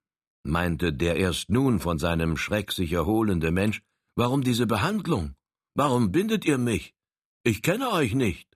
meinte 0.44 0.94
der 0.94 1.18
erst 1.18 1.50
nun 1.50 1.80
von 1.80 2.00
seinem 2.00 2.38
Schreck 2.38 2.72
sich 2.72 2.94
erholende 2.94 3.52
Mensch, 3.52 3.82
warum 4.16 4.44
diese 4.44 4.68
Behandlung? 4.68 5.36
Warum 5.76 6.12
bindet 6.12 6.46
ihr 6.46 6.58
mich? 6.58 6.94
Ich 7.44 7.62
kenne 7.62 7.92
euch 7.92 8.14
nicht. 8.14 8.48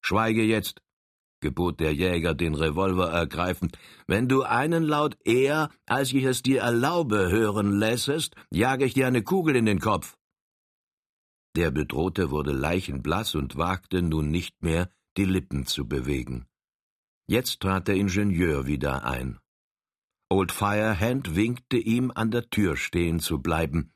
Schweige 0.00 0.42
jetzt, 0.42 0.80
gebot 1.40 1.80
der 1.80 1.94
Jäger 1.94 2.34
den 2.34 2.54
Revolver 2.54 3.10
ergreifend, 3.10 3.78
wenn 4.06 4.28
du 4.28 4.42
einen 4.42 4.84
Laut 4.84 5.16
eher, 5.24 5.70
als 5.86 6.12
ich 6.12 6.24
es 6.24 6.42
dir 6.42 6.62
erlaube, 6.62 7.30
hören 7.30 7.78
lässest, 7.78 8.34
jage 8.50 8.84
ich 8.84 8.94
dir 8.94 9.06
eine 9.06 9.22
Kugel 9.22 9.56
in 9.56 9.66
den 9.66 9.80
Kopf. 9.80 10.16
Der 11.56 11.70
Bedrohte 11.70 12.30
wurde 12.30 12.52
leichenblaß 12.52 13.34
und 13.34 13.56
wagte 13.56 14.02
nun 14.02 14.30
nicht 14.30 14.62
mehr, 14.62 14.90
die 15.16 15.24
Lippen 15.24 15.66
zu 15.66 15.88
bewegen. 15.88 16.46
Jetzt 17.26 17.60
trat 17.60 17.88
der 17.88 17.96
Ingenieur 17.96 18.66
wieder 18.66 19.04
ein. 19.04 19.38
Old 20.30 20.52
Firehand 20.52 21.36
winkte 21.36 21.78
ihm, 21.78 22.12
an 22.14 22.30
der 22.30 22.50
Tür 22.50 22.76
stehen 22.76 23.18
zu 23.18 23.40
bleiben. 23.40 23.92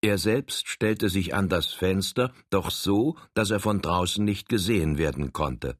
Er 0.00 0.18
selbst 0.18 0.68
stellte 0.68 1.08
sich 1.08 1.34
an 1.34 1.48
das 1.48 1.72
Fenster, 1.72 2.32
doch 2.50 2.70
so, 2.70 3.16
dass 3.34 3.50
er 3.50 3.60
von 3.60 3.80
draußen 3.80 4.24
nicht 4.24 4.48
gesehen 4.48 4.98
werden 4.98 5.32
konnte. 5.32 5.76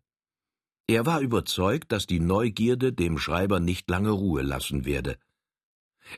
Er 0.88 1.06
war 1.06 1.20
überzeugt, 1.20 1.92
dass 1.92 2.06
die 2.06 2.20
Neugierde 2.20 2.92
dem 2.92 3.18
Schreiber 3.18 3.60
nicht 3.60 3.88
lange 3.88 4.10
Ruhe 4.10 4.42
lassen 4.42 4.84
werde. 4.84 5.18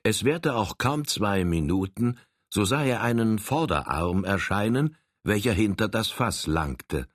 Es 0.03 0.25
währte 0.25 0.55
auch 0.55 0.79
kaum 0.79 1.07
zwei 1.07 1.45
Minuten, 1.45 2.19
so 2.51 2.65
sah 2.65 2.85
er 2.85 3.03
einen 3.03 3.39
Vorderarm 3.39 4.25
erscheinen, 4.25 4.97
welcher 5.25 5.53
hinter 5.53 5.89
das 5.89 6.09
Fass 6.09 6.47
langte. 6.47 7.07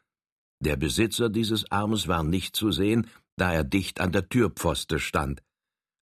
Der 0.60 0.76
Besitzer 0.76 1.30
dieses 1.30 1.72
Arms 1.72 2.08
war 2.08 2.24
nicht 2.24 2.56
zu 2.56 2.72
sehen, 2.72 3.08
da 3.38 3.54
er 3.54 3.64
dicht 3.64 4.02
an 4.02 4.12
der 4.12 4.30
Türpfoste 4.30 5.00
stand. 5.00 5.42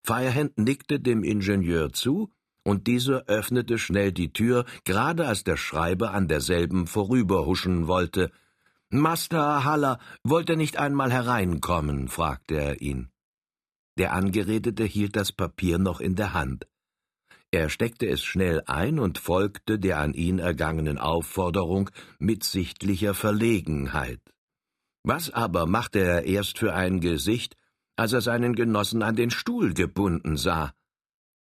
Firehand 0.04 0.58
nickte 0.58 1.00
dem 1.00 1.24
Ingenieur 1.24 1.92
zu, 1.92 2.32
und 2.64 2.88
dieser 2.88 3.26
öffnete 3.28 3.78
schnell 3.78 4.12
die 4.12 4.34
Tür, 4.34 4.66
gerade 4.84 5.28
als 5.28 5.44
der 5.44 5.58
Schreiber 5.58 6.12
an 6.12 6.28
derselben 6.28 6.86
vorüberhuschen 6.86 7.88
wollte, 7.88 8.32
Master 8.90 9.66
Haller, 9.66 10.00
wollt 10.24 10.50
ihr 10.50 10.56
nicht 10.56 10.78
einmal 10.78 11.12
hereinkommen? 11.12 12.08
fragte 12.08 12.56
er 12.56 12.82
ihn. 12.82 13.10
Der 13.98 14.14
Angeredete 14.14 14.86
hielt 14.86 15.16
das 15.16 15.34
Papier 15.34 15.78
noch 15.78 16.00
in 16.00 16.16
der 16.16 16.34
Hand. 16.34 16.68
Er 17.52 17.70
steckte 17.70 18.08
es 18.08 18.24
schnell 18.24 18.62
ein 18.66 19.00
und 19.00 19.18
folgte 19.18 19.80
der 19.80 20.00
an 20.00 20.14
ihn 20.14 20.40
ergangenen 20.40 20.98
Aufforderung 20.98 21.90
mit 22.20 22.44
sichtlicher 22.44 23.14
Verlegenheit. 23.14 24.22
Was 25.04 25.32
aber 25.32 25.66
machte 25.66 26.00
er 26.00 26.24
erst 26.26 26.60
für 26.60 26.74
ein 26.74 27.00
Gesicht, 27.00 27.56
als 27.98 28.14
er 28.14 28.22
seinen 28.22 28.56
Genossen 28.56 29.04
an 29.04 29.18
den 29.18 29.32
Stuhl 29.32 29.74
gebunden 29.74 30.38
sah? 30.38 30.74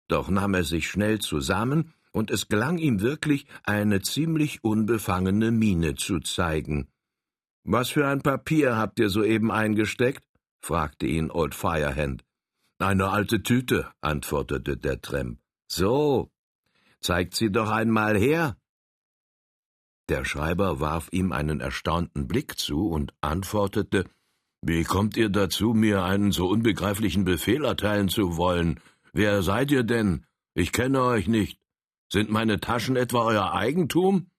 Doch 0.08 0.30
nahm 0.30 0.54
er 0.54 0.64
sich 0.64 0.88
schnell 0.88 1.20
zusammen, 1.20 1.94
und 2.12 2.30
es 2.30 2.48
gelang 2.48 2.78
ihm 2.78 3.02
wirklich, 3.02 3.48
eine 3.64 4.02
ziemlich 4.02 4.64
unbefangene 4.64 5.50
Miene 5.50 5.96
zu 5.96 6.20
zeigen. 6.20 6.88
Was 7.64 7.90
für 7.90 8.08
ein 8.08 8.22
Papier 8.22 8.78
habt 8.78 9.00
ihr 9.00 9.10
soeben 9.10 9.52
eingesteckt? 9.52 10.24
fragte 10.62 11.08
ihn 11.08 11.32
Old 11.32 11.56
Firehand. 11.56 12.24
Eine 12.78 13.10
alte 13.10 13.42
Tüte, 13.42 13.92
antwortete 14.02 14.78
der 14.78 15.02
Tramp. 15.02 15.40
So, 15.68 16.30
zeigt 17.00 17.36
sie 17.36 17.52
doch 17.52 17.72
einmal 17.72 18.18
her. 18.18 18.58
Der 20.10 20.26
Schreiber 20.26 20.80
warf 20.80 21.08
ihm 21.12 21.32
einen 21.32 21.62
erstaunten 21.62 22.28
Blick 22.28 22.60
zu 22.60 22.90
und 22.90 23.14
antwortete 23.22 24.06
Wie 24.66 24.86
kommt 24.86 25.18
ihr 25.18 25.28
dazu, 25.28 25.74
mir 25.74 26.04
einen 26.04 26.32
so 26.32 26.48
unbegreiflichen 26.48 27.26
Befehl 27.26 27.66
erteilen 27.66 28.08
zu 28.08 28.38
wollen? 28.38 28.80
Wer 29.12 29.44
seid 29.44 29.72
ihr 29.72 29.84
denn? 29.84 30.26
Ich 30.54 30.72
kenne 30.72 31.02
euch 31.02 31.28
nicht. 31.28 31.60
Sind 32.10 32.30
meine 32.30 32.62
Taschen 32.62 32.96
etwa 32.96 33.26
euer 33.26 33.52
Eigentum? 33.52 34.32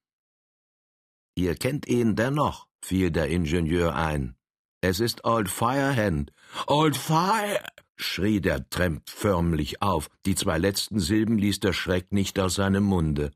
Ihr 1.34 1.56
kennt 1.56 1.86
ihn 1.86 2.16
dennoch, 2.16 2.68
fiel 2.80 3.10
der 3.10 3.28
Ingenieur 3.28 3.96
ein. 3.96 4.34
Es 4.80 4.98
ist 4.98 5.26
Old 5.26 5.50
Firehand. 5.50 6.32
Old 6.68 6.96
Fire! 6.96 7.60
schrie 7.96 8.40
der 8.40 8.66
Tramp 8.70 9.10
förmlich 9.10 9.82
auf. 9.82 10.08
Die 10.24 10.36
zwei 10.36 10.56
letzten 10.56 11.00
Silben 11.00 11.36
ließ 11.36 11.60
der 11.60 11.74
Schreck 11.74 12.12
nicht 12.12 12.40
aus 12.40 12.54
seinem 12.54 12.84
Munde. 12.84 13.30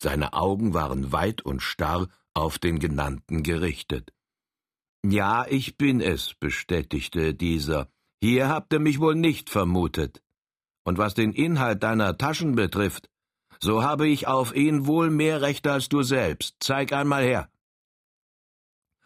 Seine 0.00 0.34
Augen 0.34 0.72
waren 0.72 1.10
weit 1.10 1.42
und 1.42 1.62
starr 1.62 2.06
auf 2.32 2.60
den 2.60 2.78
Genannten 2.78 3.42
gerichtet. 3.42 4.12
Ja, 5.08 5.46
ich 5.48 5.76
bin 5.76 6.00
es, 6.00 6.34
bestätigte 6.34 7.32
dieser. 7.32 7.88
Hier 8.20 8.48
habt 8.48 8.72
ihr 8.72 8.80
mich 8.80 8.98
wohl 8.98 9.14
nicht 9.14 9.50
vermutet. 9.50 10.20
Und 10.84 10.98
was 10.98 11.14
den 11.14 11.32
Inhalt 11.32 11.84
deiner 11.84 12.18
Taschen 12.18 12.56
betrifft, 12.56 13.08
so 13.60 13.84
habe 13.84 14.08
ich 14.08 14.26
auf 14.26 14.54
ihn 14.54 14.86
wohl 14.86 15.10
mehr 15.10 15.42
Rechte 15.42 15.70
als 15.70 15.88
du 15.88 16.02
selbst. 16.02 16.56
Zeig 16.58 16.92
einmal 16.92 17.22
her. 17.22 17.48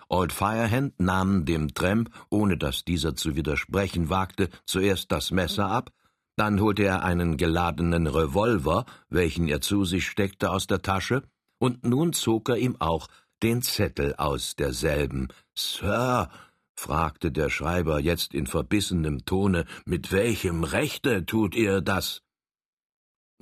Old 0.08 0.32
Firehand 0.32 0.98
nahm 0.98 1.44
dem 1.44 1.74
Tramp, 1.74 2.10
ohne 2.30 2.56
dass 2.56 2.84
dieser 2.84 3.14
zu 3.14 3.36
widersprechen 3.36 4.08
wagte, 4.08 4.48
zuerst 4.64 5.12
das 5.12 5.30
Messer 5.30 5.66
ab, 5.66 5.92
dann 6.36 6.60
holte 6.60 6.84
er 6.84 7.04
einen 7.04 7.36
geladenen 7.36 8.06
Revolver, 8.06 8.86
welchen 9.10 9.48
er 9.48 9.60
zu 9.60 9.84
sich 9.84 10.06
steckte, 10.06 10.50
aus 10.50 10.66
der 10.66 10.80
Tasche, 10.80 11.24
und 11.58 11.84
nun 11.84 12.14
zog 12.14 12.48
er 12.48 12.56
ihm 12.56 12.76
auch 12.80 13.06
den 13.42 13.62
Zettel 13.62 14.14
aus 14.16 14.56
derselben. 14.56 15.28
Sir, 15.60 16.30
fragte 16.74 17.30
der 17.30 17.50
Schreiber 17.50 18.00
jetzt 18.00 18.34
in 18.34 18.46
verbissenem 18.46 19.26
Tone, 19.26 19.66
mit 19.84 20.10
welchem 20.10 20.64
Rechte 20.64 21.26
tut 21.26 21.54
ihr 21.54 21.82
das? 21.82 22.22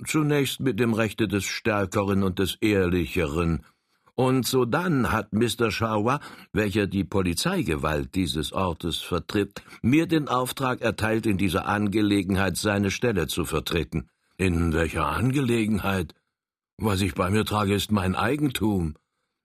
Zunächst 0.05 0.59
mit 0.59 0.79
dem 0.79 0.93
Rechte 0.93 1.29
des 1.29 1.45
Stärkeren 1.45 2.23
und 2.23 2.39
des 2.39 2.55
Ehrlicheren. 2.55 3.65
Und 4.15 4.45
sodann 4.45 5.13
hat 5.13 5.31
Mr. 5.31 5.71
Sharwa, 5.71 6.19
welcher 6.51 6.87
die 6.87 7.05
Polizeigewalt 7.05 8.15
dieses 8.15 8.51
Ortes 8.51 8.97
vertritt, 8.97 9.63
mir 9.81 10.07
den 10.07 10.27
Auftrag 10.27 10.81
erteilt, 10.81 11.25
in 11.25 11.37
dieser 11.37 11.67
Angelegenheit 11.67 12.57
seine 12.57 12.91
Stelle 12.91 13.27
zu 13.27 13.45
vertreten. 13.45 14.09
In 14.35 14.73
welcher 14.73 15.07
Angelegenheit? 15.07 16.15
Was 16.77 16.99
ich 16.99 17.13
bei 17.13 17.29
mir 17.29 17.45
trage, 17.45 17.73
ist 17.73 17.91
mein 17.93 18.15
Eigentum. 18.15 18.95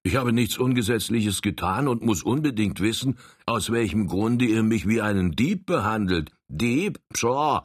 Ich 0.07 0.17
habe 0.17 0.35
nichts 0.35 0.59
Ungesetzliches 0.59 1.41
getan 1.41 1.89
und 1.89 2.05
muss 2.05 2.23
unbedingt 2.23 2.81
wissen, 2.81 3.17
aus 3.47 3.73
welchem 3.73 4.07
Grunde 4.07 4.45
ihr 4.45 4.63
mich 4.63 4.87
wie 4.87 5.01
einen 5.01 5.33
Dieb 5.33 5.65
behandelt. 5.65 6.31
Dieb? 6.47 7.01
Pshaw! 7.15 7.63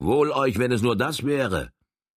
Wohl 0.00 0.32
euch, 0.32 0.58
wenn 0.58 0.72
es 0.72 0.82
nur 0.82 0.96
das 0.96 1.24
wäre. 1.24 1.70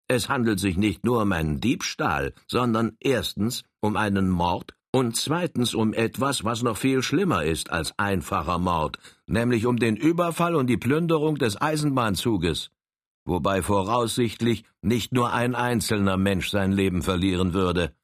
Es 0.08 0.30
handelt 0.30 0.58
sich 0.58 0.78
nicht 0.78 1.04
nur 1.04 1.20
um 1.20 1.32
einen 1.32 1.60
Diebstahl, 1.60 2.32
sondern 2.48 2.96
erstens 2.98 3.64
um 3.80 3.94
einen 3.98 4.30
Mord 4.30 4.74
und 4.90 5.16
zweitens 5.16 5.74
um 5.74 5.92
etwas, 5.92 6.42
was 6.42 6.62
noch 6.62 6.78
viel 6.78 7.02
schlimmer 7.02 7.44
ist 7.44 7.70
als 7.70 7.92
einfacher 7.98 8.58
Mord, 8.58 8.98
nämlich 9.26 9.66
um 9.66 9.78
den 9.78 9.96
Überfall 9.96 10.54
und 10.54 10.66
die 10.66 10.78
Plünderung 10.78 11.36
des 11.36 11.60
Eisenbahnzuges, 11.60 12.70
wobei 13.26 13.60
voraussichtlich 13.60 14.64
nicht 14.80 15.12
nur 15.12 15.32
ein 15.34 15.54
einzelner 15.54 16.16
Mensch 16.16 16.48
sein 16.48 16.72
Leben 16.72 17.02
verlieren 17.02 17.52
würde. 17.52 17.94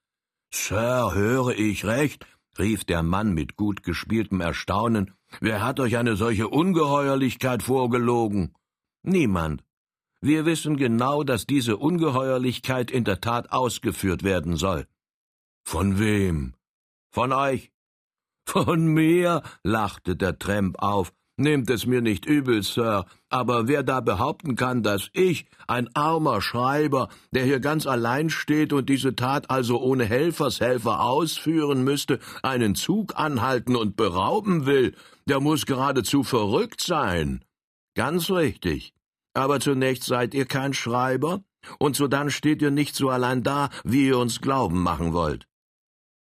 Sir, 0.52 1.12
höre 1.14 1.58
ich 1.58 1.84
recht? 1.84 2.26
rief 2.58 2.84
der 2.84 3.02
Mann 3.02 3.34
mit 3.34 3.56
gut 3.56 3.82
gespieltem 3.82 4.40
Erstaunen. 4.40 5.14
Wer 5.40 5.62
hat 5.62 5.80
euch 5.80 5.96
eine 5.96 6.16
solche 6.16 6.48
Ungeheuerlichkeit 6.48 7.62
vorgelogen? 7.62 8.54
Niemand. 9.02 9.62
Wir 10.20 10.46
wissen 10.46 10.76
genau, 10.76 11.22
dass 11.22 11.46
diese 11.46 11.76
Ungeheuerlichkeit 11.76 12.90
in 12.90 13.04
der 13.04 13.20
Tat 13.20 13.52
ausgeführt 13.52 14.22
werden 14.22 14.56
soll. 14.56 14.86
Von 15.64 15.98
wem? 15.98 16.54
Von 17.10 17.32
euch. 17.32 17.70
Von 18.46 18.86
mir, 18.86 19.42
lachte 19.62 20.16
der 20.16 20.38
Tramp 20.38 20.78
auf. 20.80 21.12
Nehmt 21.38 21.68
es 21.68 21.84
mir 21.84 22.00
nicht 22.00 22.24
übel, 22.24 22.62
Sir, 22.62 23.04
aber 23.28 23.68
wer 23.68 23.82
da 23.82 24.00
behaupten 24.00 24.56
kann, 24.56 24.82
dass 24.82 25.10
ich, 25.12 25.44
ein 25.66 25.94
armer 25.94 26.40
Schreiber, 26.40 27.10
der 27.30 27.44
hier 27.44 27.60
ganz 27.60 27.86
allein 27.86 28.30
steht 28.30 28.72
und 28.72 28.88
diese 28.88 29.14
Tat 29.14 29.50
also 29.50 29.78
ohne 29.78 30.06
Helfershelfer 30.06 31.02
ausführen 31.02 31.84
müsste, 31.84 32.20
einen 32.42 32.74
Zug 32.74 33.16
anhalten 33.16 33.76
und 33.76 33.96
berauben 33.96 34.64
will, 34.64 34.94
der 35.28 35.40
muss 35.40 35.66
geradezu 35.66 36.22
verrückt 36.22 36.80
sein. 36.80 37.44
Ganz 37.94 38.30
richtig. 38.30 38.94
Aber 39.34 39.60
zunächst 39.60 40.04
seid 40.04 40.32
ihr 40.32 40.46
kein 40.46 40.72
Schreiber, 40.72 41.42
und 41.78 41.96
sodann 41.96 42.30
steht 42.30 42.62
ihr 42.62 42.70
nicht 42.70 42.96
so 42.96 43.10
allein 43.10 43.42
da, 43.42 43.68
wie 43.84 44.06
ihr 44.06 44.18
uns 44.18 44.40
glauben 44.40 44.82
machen 44.82 45.12
wollt. 45.12 45.46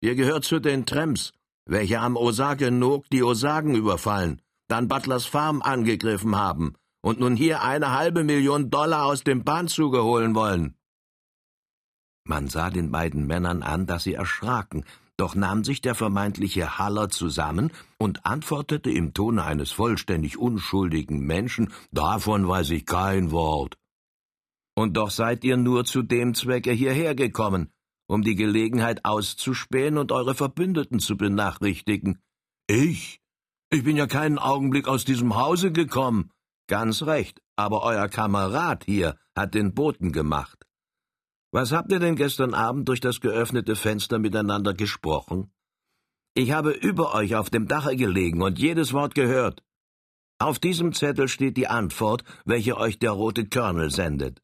Ihr 0.02 0.14
gehört 0.14 0.44
zu 0.44 0.60
den 0.60 0.86
Tramps, 0.86 1.32
welche 1.66 2.00
am 2.00 2.16
Osage 2.16 2.70
Nog 2.70 3.08
die 3.12 3.24
Osagen 3.24 3.74
überfallen 3.74 4.40
dann 4.70 4.88
Butlers 4.88 5.26
Farm 5.26 5.62
angegriffen 5.62 6.36
haben 6.36 6.76
und 7.02 7.20
nun 7.20 7.36
hier 7.36 7.62
eine 7.62 7.92
halbe 7.92 8.24
Million 8.24 8.70
Dollar 8.70 9.06
aus 9.06 9.24
dem 9.24 9.44
Bahnzuge 9.44 10.04
holen 10.04 10.36
wollen. 10.36 10.76
Man 12.26 12.48
sah 12.48 12.70
den 12.70 12.92
beiden 12.92 13.26
Männern 13.26 13.64
an, 13.64 13.88
dass 13.88 14.04
sie 14.04 14.14
erschraken, 14.14 14.86
doch 15.18 15.36
nahm 15.36 15.64
sich 15.64 15.82
der 15.82 15.96
vermeintliche 15.96 16.78
Haller 16.78 17.10
zusammen 17.10 17.72
und 17.98 18.26
antwortete 18.26 18.90
im 18.92 19.14
Tone 19.14 19.44
eines 19.44 19.72
vollständig 19.72 20.38
unschuldigen 20.38 21.20
Menschen 21.20 21.74
Davon 21.92 22.48
weiß 22.48 22.70
ich 22.70 22.86
kein 22.86 23.32
Wort. 23.32 23.78
Und 24.76 24.96
doch 24.96 25.10
seid 25.10 25.44
ihr 25.44 25.58
nur 25.58 25.84
zu 25.84 26.04
dem 26.04 26.36
Zwecke 26.36 26.72
hierher 26.72 27.16
gekommen, 27.16 27.72
um 28.08 28.22
die 28.22 28.36
Gelegenheit 28.36 29.04
auszuspähen 29.04 29.98
und 29.98 30.14
eure 30.14 30.36
Verbündeten 30.36 31.00
zu 31.00 31.18
benachrichtigen. 31.18 32.20
Ich? 32.68 33.19
Ich 33.72 33.84
bin 33.84 33.98
ja 33.98 34.08
keinen 34.08 34.40
Augenblick 34.40 34.88
aus 34.88 35.06
diesem 35.06 35.36
Hause 35.36 35.72
gekommen. 35.72 36.32
Ganz 36.68 37.04
recht, 37.04 37.40
aber 37.56 37.84
euer 37.84 38.08
Kamerad 38.08 38.84
hier 38.86 39.16
hat 39.36 39.54
den 39.54 39.76
Boten 39.76 40.12
gemacht. 40.12 40.66
Was 41.52 41.72
habt 41.72 41.92
ihr 41.92 42.00
denn 42.00 42.16
gestern 42.16 42.56
Abend 42.56 42.90
durch 42.90 43.00
das 43.00 43.22
geöffnete 43.22 43.76
Fenster 43.76 44.18
miteinander 44.18 44.74
gesprochen? 44.74 45.52
Ich 46.34 46.52
habe 46.52 46.72
über 46.72 47.14
euch 47.14 47.36
auf 47.36 47.52
dem 47.52 47.68
Dache 47.68 47.96
gelegen 47.96 48.42
und 48.42 48.58
jedes 48.58 48.92
Wort 48.94 49.14
gehört. 49.14 49.64
Auf 50.40 50.58
diesem 50.58 50.94
Zettel 50.94 51.28
steht 51.28 51.58
die 51.58 51.68
Antwort, 51.68 52.24
welche 52.46 52.76
euch 52.76 52.98
der 52.98 53.12
rote 53.12 53.48
Colonel 53.48 53.92
sendet. 53.92 54.42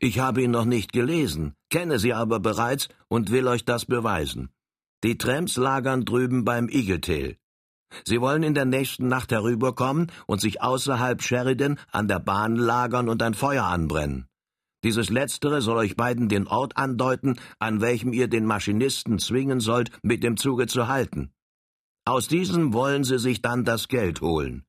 Ich 0.00 0.20
habe 0.20 0.42
ihn 0.42 0.50
noch 0.52 0.64
nicht 0.64 0.92
gelesen, 0.92 1.54
kenne 1.70 1.98
sie 1.98 2.12
aber 2.12 2.38
bereits 2.38 2.88
und 3.08 3.32
will 3.32 3.48
euch 3.48 3.64
das 3.64 3.84
beweisen. 3.84 4.50
Die 5.02 5.18
Tramps 5.18 5.56
lagern 5.56 6.04
drüben 6.04 6.44
beim 6.44 6.68
Eagletail. 6.68 7.36
Sie 8.04 8.20
wollen 8.20 8.42
in 8.42 8.54
der 8.54 8.64
nächsten 8.64 9.08
Nacht 9.08 9.32
herüberkommen 9.32 10.10
und 10.26 10.40
sich 10.40 10.62
außerhalb 10.62 11.22
Sheridan 11.22 11.78
an 11.92 12.08
der 12.08 12.18
Bahn 12.18 12.56
lagern 12.56 13.08
und 13.08 13.22
ein 13.22 13.34
Feuer 13.34 13.64
anbrennen. 13.64 14.26
Dieses 14.84 15.08
Letztere 15.08 15.62
soll 15.62 15.78
euch 15.78 15.96
beiden 15.96 16.28
den 16.28 16.46
Ort 16.46 16.76
andeuten, 16.76 17.40
an 17.58 17.80
welchem 17.80 18.12
ihr 18.12 18.28
den 18.28 18.44
Maschinisten 18.44 19.18
zwingen 19.18 19.60
sollt, 19.60 19.90
mit 20.02 20.22
dem 20.22 20.36
Zuge 20.36 20.66
zu 20.66 20.88
halten. 20.88 21.32
Aus 22.04 22.28
diesem 22.28 22.74
wollen 22.74 23.02
sie 23.02 23.18
sich 23.18 23.40
dann 23.40 23.64
das 23.64 23.88
Geld 23.88 24.20
holen. 24.20 24.66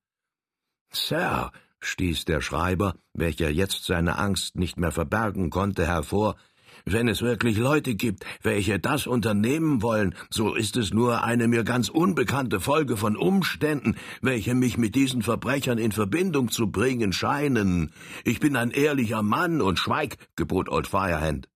Sir, 0.94 1.52
stieß 1.82 2.24
der 2.24 2.40
Schreiber, 2.40 2.96
welcher 3.14 3.50
jetzt 3.50 3.84
seine 3.84 4.18
Angst 4.18 4.56
nicht 4.56 4.78
mehr 4.78 4.94
verbergen 4.94 5.50
konnte, 5.50 5.86
hervor, 5.86 6.38
wenn 6.86 7.08
es 7.08 7.22
wirklich 7.22 7.58
Leute 7.58 7.96
gibt, 7.96 8.26
welche 8.44 8.80
das 8.80 9.08
unternehmen 9.08 9.82
wollen, 9.82 10.16
so 10.30 10.54
ist 10.54 10.78
es 10.78 10.94
nur 10.94 11.24
eine 11.24 11.48
mir 11.48 11.64
ganz 11.64 11.90
unbekannte 11.90 12.60
Folge 12.60 12.96
von 12.96 13.18
Umständen, 13.18 13.96
welche 14.22 14.54
mich 14.54 14.78
mit 14.78 14.96
diesen 14.96 15.24
Verbrechern 15.24 15.80
in 15.80 15.92
Verbindung 15.92 16.50
zu 16.50 16.72
bringen 16.72 17.12
scheinen. 17.12 17.92
Ich 18.24 18.40
bin 18.40 18.56
ein 18.56 18.72
ehrlicher 18.72 19.24
Mann 19.24 19.62
und 19.62 19.80
schweig, 19.80 20.18
gebot 20.36 20.70
Old 20.70 20.88
Firehand. 20.88 21.50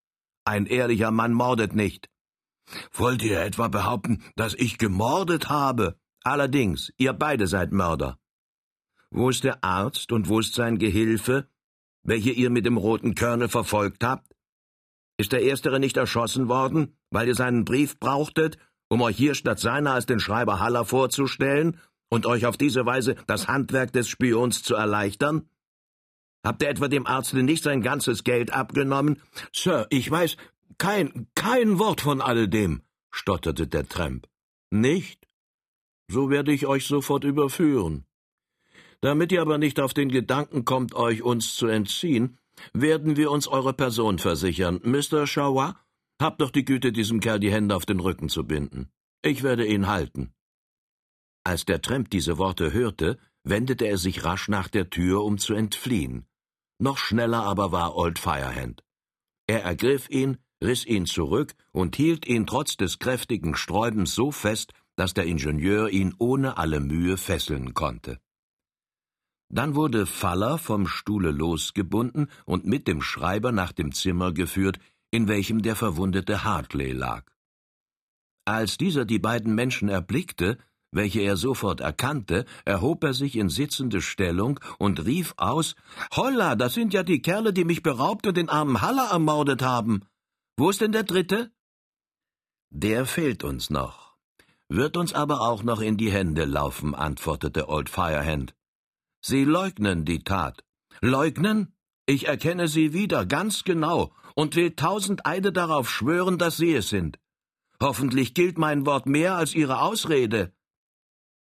Ein 0.44 0.64
ehrlicher 0.64 1.10
Mann 1.10 1.34
mordet 1.34 1.74
nicht. 1.74 2.08
Wollt 2.92 3.22
ihr 3.22 3.40
etwa 3.40 3.68
behaupten, 3.68 4.22
dass 4.34 4.54
ich 4.54 4.78
gemordet 4.78 5.48
habe? 5.48 5.98
Allerdings, 6.24 6.92
ihr 6.96 7.12
beide 7.12 7.46
seid 7.46 7.72
Mörder. 7.72 8.18
Wo 9.10 9.30
ist 9.30 9.44
der 9.44 9.62
Arzt 9.62 10.12
und 10.12 10.28
wo 10.28 10.40
ist 10.40 10.54
sein 10.54 10.78
Gehilfe, 10.78 11.48
welche 12.02 12.30
ihr 12.30 12.50
mit 12.50 12.66
dem 12.66 12.76
roten 12.76 13.14
Körner 13.14 13.48
verfolgt 13.48 14.04
habt? 14.04 14.27
Ist 15.18 15.32
der 15.32 15.42
Erstere 15.42 15.80
nicht 15.80 15.96
erschossen 15.96 16.48
worden, 16.48 16.96
weil 17.10 17.28
ihr 17.28 17.34
seinen 17.34 17.64
Brief 17.64 17.98
brauchtet, 17.98 18.56
um 18.88 19.02
euch 19.02 19.16
hier 19.16 19.34
statt 19.34 19.58
seiner 19.58 19.92
als 19.92 20.06
den 20.06 20.20
Schreiber 20.20 20.60
Haller 20.60 20.84
vorzustellen 20.84 21.78
und 22.08 22.24
euch 22.24 22.46
auf 22.46 22.56
diese 22.56 22.86
Weise 22.86 23.16
das 23.26 23.48
Handwerk 23.48 23.92
des 23.92 24.08
Spions 24.08 24.62
zu 24.62 24.74
erleichtern? 24.74 25.48
Habt 26.44 26.62
ihr 26.62 26.70
etwa 26.70 26.88
dem 26.88 27.06
Arzte 27.06 27.42
nicht 27.42 27.64
sein 27.64 27.82
ganzes 27.82 28.24
Geld 28.24 28.52
abgenommen? 28.52 29.20
Sir, 29.52 29.86
ich 29.90 30.10
weiß 30.10 30.36
kein, 30.78 31.26
kein 31.34 31.78
Wort 31.78 32.00
von 32.00 32.22
alledem, 32.22 32.82
stotterte 33.10 33.66
der 33.66 33.88
Tramp. 33.88 34.28
Nicht? 34.70 35.28
so 36.10 36.30
werde 36.30 36.52
ich 36.52 36.66
euch 36.66 36.86
sofort 36.86 37.24
überführen. 37.24 38.04
Damit 39.00 39.30
ihr 39.30 39.42
aber 39.42 39.58
nicht 39.58 39.78
auf 39.78 39.94
den 39.94 40.08
Gedanken 40.08 40.64
kommt, 40.64 40.94
euch 40.94 41.22
uns 41.22 41.54
zu 41.54 41.66
entziehen, 41.68 42.38
werden 42.72 43.16
wir 43.16 43.30
uns 43.30 43.48
eure 43.48 43.72
Person 43.72 44.18
versichern. 44.18 44.80
Mr. 44.82 45.26
Chauat, 45.26 45.76
habt 46.20 46.40
doch 46.40 46.50
die 46.50 46.64
Güte, 46.64 46.92
diesem 46.92 47.20
Kerl 47.20 47.40
die 47.40 47.52
Hände 47.52 47.74
auf 47.76 47.86
den 47.86 48.00
Rücken 48.00 48.28
zu 48.28 48.44
binden. 48.44 48.90
Ich 49.22 49.42
werde 49.42 49.66
ihn 49.66 49.86
halten. 49.86 50.32
Als 51.44 51.64
der 51.64 51.80
Tramp 51.80 52.10
diese 52.10 52.38
Worte 52.38 52.72
hörte, 52.72 53.18
wendete 53.44 53.86
er 53.86 53.98
sich 53.98 54.24
rasch 54.24 54.48
nach 54.48 54.68
der 54.68 54.90
Tür, 54.90 55.24
um 55.24 55.38
zu 55.38 55.54
entfliehen. 55.54 56.26
Noch 56.78 56.98
schneller 56.98 57.42
aber 57.42 57.72
war 57.72 57.96
Old 57.96 58.18
Firehand. 58.18 58.84
Er 59.46 59.64
ergriff 59.64 60.10
ihn, 60.10 60.38
riss 60.62 60.84
ihn 60.84 61.06
zurück 61.06 61.54
und 61.72 61.96
hielt 61.96 62.26
ihn 62.26 62.46
trotz 62.46 62.76
des 62.76 62.98
kräftigen 62.98 63.54
Sträubens 63.54 64.14
so 64.14 64.30
fest, 64.30 64.72
dass 64.96 65.14
der 65.14 65.24
Ingenieur 65.24 65.88
ihn 65.88 66.14
ohne 66.18 66.58
alle 66.58 66.80
Mühe 66.80 67.16
fesseln 67.16 67.74
konnte. 67.74 68.20
Dann 69.50 69.74
wurde 69.74 70.04
Faller 70.06 70.58
vom 70.58 70.86
Stuhle 70.86 71.30
losgebunden 71.30 72.28
und 72.44 72.66
mit 72.66 72.86
dem 72.86 73.00
Schreiber 73.00 73.50
nach 73.52 73.72
dem 73.72 73.92
Zimmer 73.92 74.32
geführt, 74.32 74.78
in 75.10 75.26
welchem 75.26 75.62
der 75.62 75.74
verwundete 75.74 76.44
Hartley 76.44 76.92
lag. 76.92 77.24
Als 78.44 78.76
dieser 78.76 79.04
die 79.04 79.18
beiden 79.18 79.54
Menschen 79.54 79.88
erblickte, 79.88 80.58
welche 80.90 81.20
er 81.20 81.36
sofort 81.36 81.80
erkannte, 81.80 82.44
erhob 82.64 83.04
er 83.04 83.14
sich 83.14 83.36
in 83.36 83.48
sitzende 83.48 84.00
Stellung 84.00 84.58
und 84.78 85.04
rief 85.04 85.34
aus 85.36 85.74
Holla, 86.14 86.56
das 86.56 86.74
sind 86.74 86.94
ja 86.94 87.02
die 87.02 87.20
Kerle, 87.20 87.52
die 87.52 87.64
mich 87.64 87.82
beraubt 87.82 88.26
und 88.26 88.36
den 88.36 88.48
armen 88.48 88.80
Haller 88.80 89.10
ermordet 89.10 89.62
haben. 89.62 90.02
Wo 90.56 90.70
ist 90.70 90.80
denn 90.80 90.92
der 90.92 91.04
dritte? 91.04 91.50
Der 92.70 93.06
fehlt 93.06 93.44
uns 93.44 93.70
noch, 93.70 94.16
wird 94.68 94.96
uns 94.96 95.14
aber 95.14 95.40
auch 95.42 95.62
noch 95.62 95.80
in 95.80 95.96
die 95.96 96.10
Hände 96.10 96.44
laufen, 96.44 96.94
antwortete 96.94 97.68
Old 97.68 97.88
Firehand. 97.88 98.57
Sie 99.20 99.44
leugnen 99.44 100.04
die 100.04 100.20
Tat. 100.20 100.64
Leugnen? 101.00 101.74
Ich 102.06 102.26
erkenne 102.26 102.68
sie 102.68 102.92
wieder, 102.92 103.26
ganz 103.26 103.64
genau, 103.64 104.12
und 104.34 104.56
will 104.56 104.74
tausend 104.74 105.26
Eide 105.26 105.52
darauf 105.52 105.90
schwören, 105.90 106.38
dass 106.38 106.56
sie 106.56 106.74
es 106.74 106.88
sind. 106.88 107.18
Hoffentlich 107.80 108.34
gilt 108.34 108.58
mein 108.58 108.86
Wort 108.86 109.06
mehr 109.06 109.36
als 109.36 109.54
Ihre 109.54 109.82
Ausrede. 109.82 110.52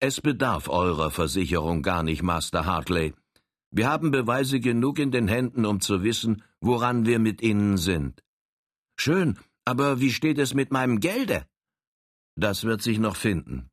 Es 0.01 0.21
bedarf 0.21 0.69
eurer 0.69 1.11
Versicherung 1.11 1.83
gar 1.83 2.03
nicht, 2.03 2.23
Master 2.23 2.65
Hartley. 2.65 3.15
Wir 3.71 3.89
haben 3.89 4.11
Beweise 4.11 4.61
genug 4.61 4.99
in 4.99 5.11
den 5.11 5.29
Händen, 5.29 5.67
um 5.67 5.81
zu 5.81 6.03
wissen, 6.03 6.43
woran 6.61 7.07
wir 7.07 7.19
mit 7.19 7.43
ihnen 7.43 7.77
sind. 7.77 8.23
Schön, 8.97 9.39
aber 9.65 10.01
wie 10.01 10.13
steht 10.13 10.39
es 10.39 10.55
mit 10.55 10.71
meinem 10.73 11.01
Gelde? 11.01 11.47
Das 12.37 12.65
wird 12.65 12.83
sich 12.83 12.99
noch 12.99 13.17
finden. 13.17 13.71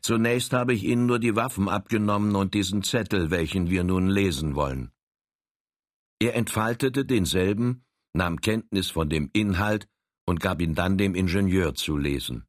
Zunächst 0.00 0.52
habe 0.52 0.74
ich 0.74 0.84
Ihnen 0.84 1.06
nur 1.06 1.18
die 1.18 1.36
Waffen 1.36 1.68
abgenommen 1.68 2.36
und 2.36 2.54
diesen 2.54 2.82
Zettel, 2.82 3.30
welchen 3.30 3.70
wir 3.70 3.84
nun 3.84 4.08
lesen 4.08 4.54
wollen. 4.54 4.90
Er 6.20 6.34
entfaltete 6.34 7.04
denselben, 7.04 7.84
nahm 8.12 8.40
Kenntnis 8.40 8.90
von 8.90 9.08
dem 9.08 9.30
Inhalt 9.32 9.88
und 10.26 10.40
gab 10.40 10.60
ihn 10.60 10.74
dann 10.74 10.98
dem 10.98 11.14
Ingenieur 11.14 11.74
zu 11.74 11.96
lesen. 11.96 12.46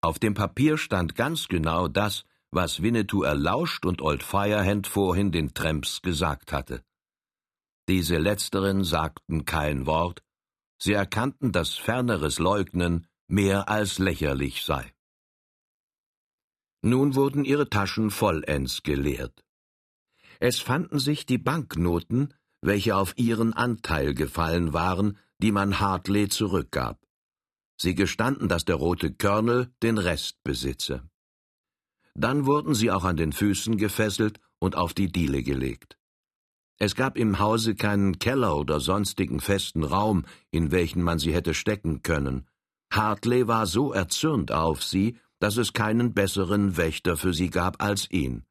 Auf 0.00 0.18
dem 0.18 0.34
Papier 0.34 0.78
stand 0.78 1.14
ganz 1.14 1.48
genau 1.48 1.88
das, 1.88 2.24
was 2.50 2.82
Winnetou 2.82 3.22
erlauscht 3.22 3.84
und 3.84 4.00
Old 4.00 4.22
Firehand 4.22 4.86
vorhin 4.86 5.32
den 5.32 5.54
Tramps 5.54 6.02
gesagt 6.02 6.52
hatte. 6.52 6.84
Diese 7.88 8.16
letzteren 8.18 8.84
sagten 8.84 9.44
kein 9.44 9.86
Wort, 9.86 10.22
sie 10.78 10.92
erkannten, 10.92 11.52
dass 11.52 11.74
ferneres 11.74 12.38
Leugnen 12.38 13.06
mehr 13.26 13.68
als 13.68 13.98
lächerlich 13.98 14.62
sei. 14.64 14.92
Nun 16.86 17.14
wurden 17.14 17.46
ihre 17.46 17.70
Taschen 17.70 18.10
vollends 18.10 18.82
geleert. 18.82 19.42
Es 20.38 20.58
fanden 20.58 20.98
sich 20.98 21.24
die 21.24 21.38
Banknoten, 21.38 22.34
welche 22.60 22.94
auf 22.96 23.16
ihren 23.16 23.54
Anteil 23.54 24.12
gefallen 24.12 24.74
waren, 24.74 25.16
die 25.38 25.50
man 25.50 25.80
Hartley 25.80 26.28
zurückgab. 26.28 27.00
Sie 27.78 27.94
gestanden, 27.94 28.50
dass 28.50 28.66
der 28.66 28.76
rote 28.76 29.14
Colonel 29.14 29.72
den 29.82 29.96
Rest 29.96 30.42
besitze. 30.44 31.08
Dann 32.12 32.44
wurden 32.44 32.74
sie 32.74 32.90
auch 32.90 33.04
an 33.04 33.16
den 33.16 33.32
Füßen 33.32 33.78
gefesselt 33.78 34.38
und 34.58 34.76
auf 34.76 34.92
die 34.92 35.10
Diele 35.10 35.42
gelegt. 35.42 35.96
Es 36.76 36.94
gab 36.94 37.16
im 37.16 37.38
Hause 37.38 37.76
keinen 37.76 38.18
Keller 38.18 38.58
oder 38.58 38.78
sonstigen 38.78 39.40
festen 39.40 39.84
Raum, 39.84 40.26
in 40.50 40.70
welchen 40.70 41.02
man 41.02 41.18
sie 41.18 41.32
hätte 41.32 41.54
stecken 41.54 42.02
können. 42.02 42.46
Hartley 42.92 43.48
war 43.48 43.66
so 43.66 43.94
erzürnt 43.94 44.52
auf 44.52 44.84
sie, 44.84 45.18
dass 45.44 45.58
es 45.58 45.74
keinen 45.74 46.14
besseren 46.14 46.78
Wächter 46.78 47.18
für 47.18 47.34
sie 47.34 47.50
gab 47.50 47.82
als 47.82 48.10
ihn. 48.10 48.44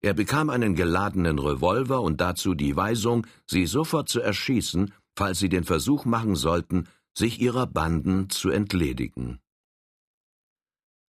Er 0.00 0.12
bekam 0.12 0.50
einen 0.50 0.74
geladenen 0.74 1.38
Revolver 1.38 2.00
und 2.00 2.20
dazu 2.20 2.54
die 2.54 2.74
Weisung, 2.74 3.28
sie 3.46 3.64
sofort 3.66 4.08
zu 4.08 4.20
erschießen, 4.20 4.92
falls 5.14 5.38
sie 5.38 5.48
den 5.48 5.62
Versuch 5.62 6.04
machen 6.04 6.34
sollten, 6.34 6.88
sich 7.16 7.40
ihrer 7.40 7.68
Banden 7.68 8.28
zu 8.28 8.50
entledigen. 8.50 9.38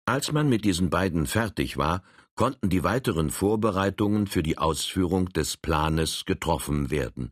Als 0.06 0.32
man 0.32 0.49
mit 0.49 0.63
diesen 0.63 0.91
beiden 0.91 1.25
fertig 1.25 1.77
war, 1.77 2.03
konnten 2.36 2.69
die 2.69 2.84
weiteren 2.84 3.32
Vorbereitungen 3.32 4.27
für 4.27 4.43
die 4.43 4.60
Ausführung 4.60 5.30
des 5.30 5.58
Planes 5.58 6.25
getroffen 6.25 6.91
werden. 6.91 7.32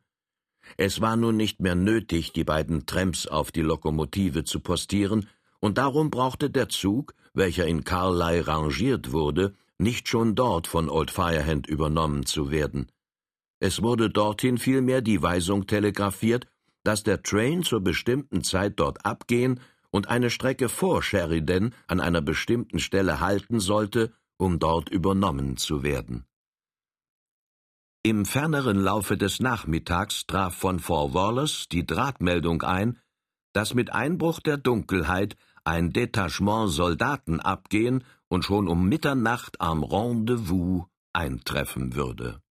Es 0.76 1.02
war 1.02 1.18
nun 1.18 1.38
nicht 1.38 1.60
mehr 1.62 1.76
nötig, 1.76 2.34
die 2.34 2.46
beiden 2.46 2.88
Tramps 2.88 3.28
auf 3.28 3.52
die 3.52 3.62
Lokomotive 3.62 4.44
zu 4.44 4.60
postieren, 4.60 5.30
und 5.60 5.78
darum 5.78 6.10
brauchte 6.10 6.50
der 6.50 6.70
Zug, 6.70 7.14
welcher 7.36 7.66
in 7.66 7.84
Carlisle 7.84 8.48
rangiert 8.48 9.12
wurde, 9.12 9.56
nicht 9.78 10.08
schon 10.08 10.36
dort 10.36 10.68
von 10.68 10.90
Old 10.90 11.12
Firehand 11.12 11.68
übernommen 11.68 12.26
zu 12.26 12.52
werden. 12.52 12.88
Es 13.60 13.82
wurde 13.82 14.10
dorthin 14.10 14.58
vielmehr 14.58 15.02
die 15.02 15.22
Weisung 15.22 15.68
telegrafiert, 15.68 16.48
dass 16.84 17.04
der 17.04 17.24
Train 17.24 17.64
zur 17.64 17.82
bestimmten 17.82 18.44
Zeit 18.44 18.80
dort 18.80 19.06
abgehen 19.06 19.60
und 19.92 20.08
eine 20.08 20.30
Strecke 20.30 20.70
vor 20.70 21.02
Sheridan 21.02 21.74
an 21.88 22.00
einer 22.00 22.22
bestimmten 22.22 22.80
Stelle 22.80 23.20
halten 23.20 23.60
sollte, 23.60 24.14
um 24.38 24.60
dort 24.60 24.90
übernommen 24.90 25.58
zu 25.58 25.84
werden. 25.84 26.26
Im 28.04 28.26
ferneren 28.26 28.78
Laufe 28.78 29.18
des 29.18 29.40
Nachmittags 29.40 30.28
traf 30.28 30.54
von 30.56 30.80
Fort 30.80 31.16
Wallace 31.16 31.68
die 31.72 31.88
Drahtmeldung 31.88 32.62
ein, 32.62 33.00
dass 33.54 33.74
mit 33.74 33.94
Einbruch 33.94 34.42
der 34.42 34.58
Dunkelheit 34.58 35.38
ein 35.66 35.92
Detachement 35.92 36.72
Soldaten 36.72 37.40
abgehen 37.40 38.04
und 38.28 38.46
schon 38.46 38.68
um 38.68 38.88
Mitternacht 38.88 39.60
am 39.60 39.84
Rendezvous 39.84 40.86
eintreffen 41.14 41.96
würde 41.96 42.42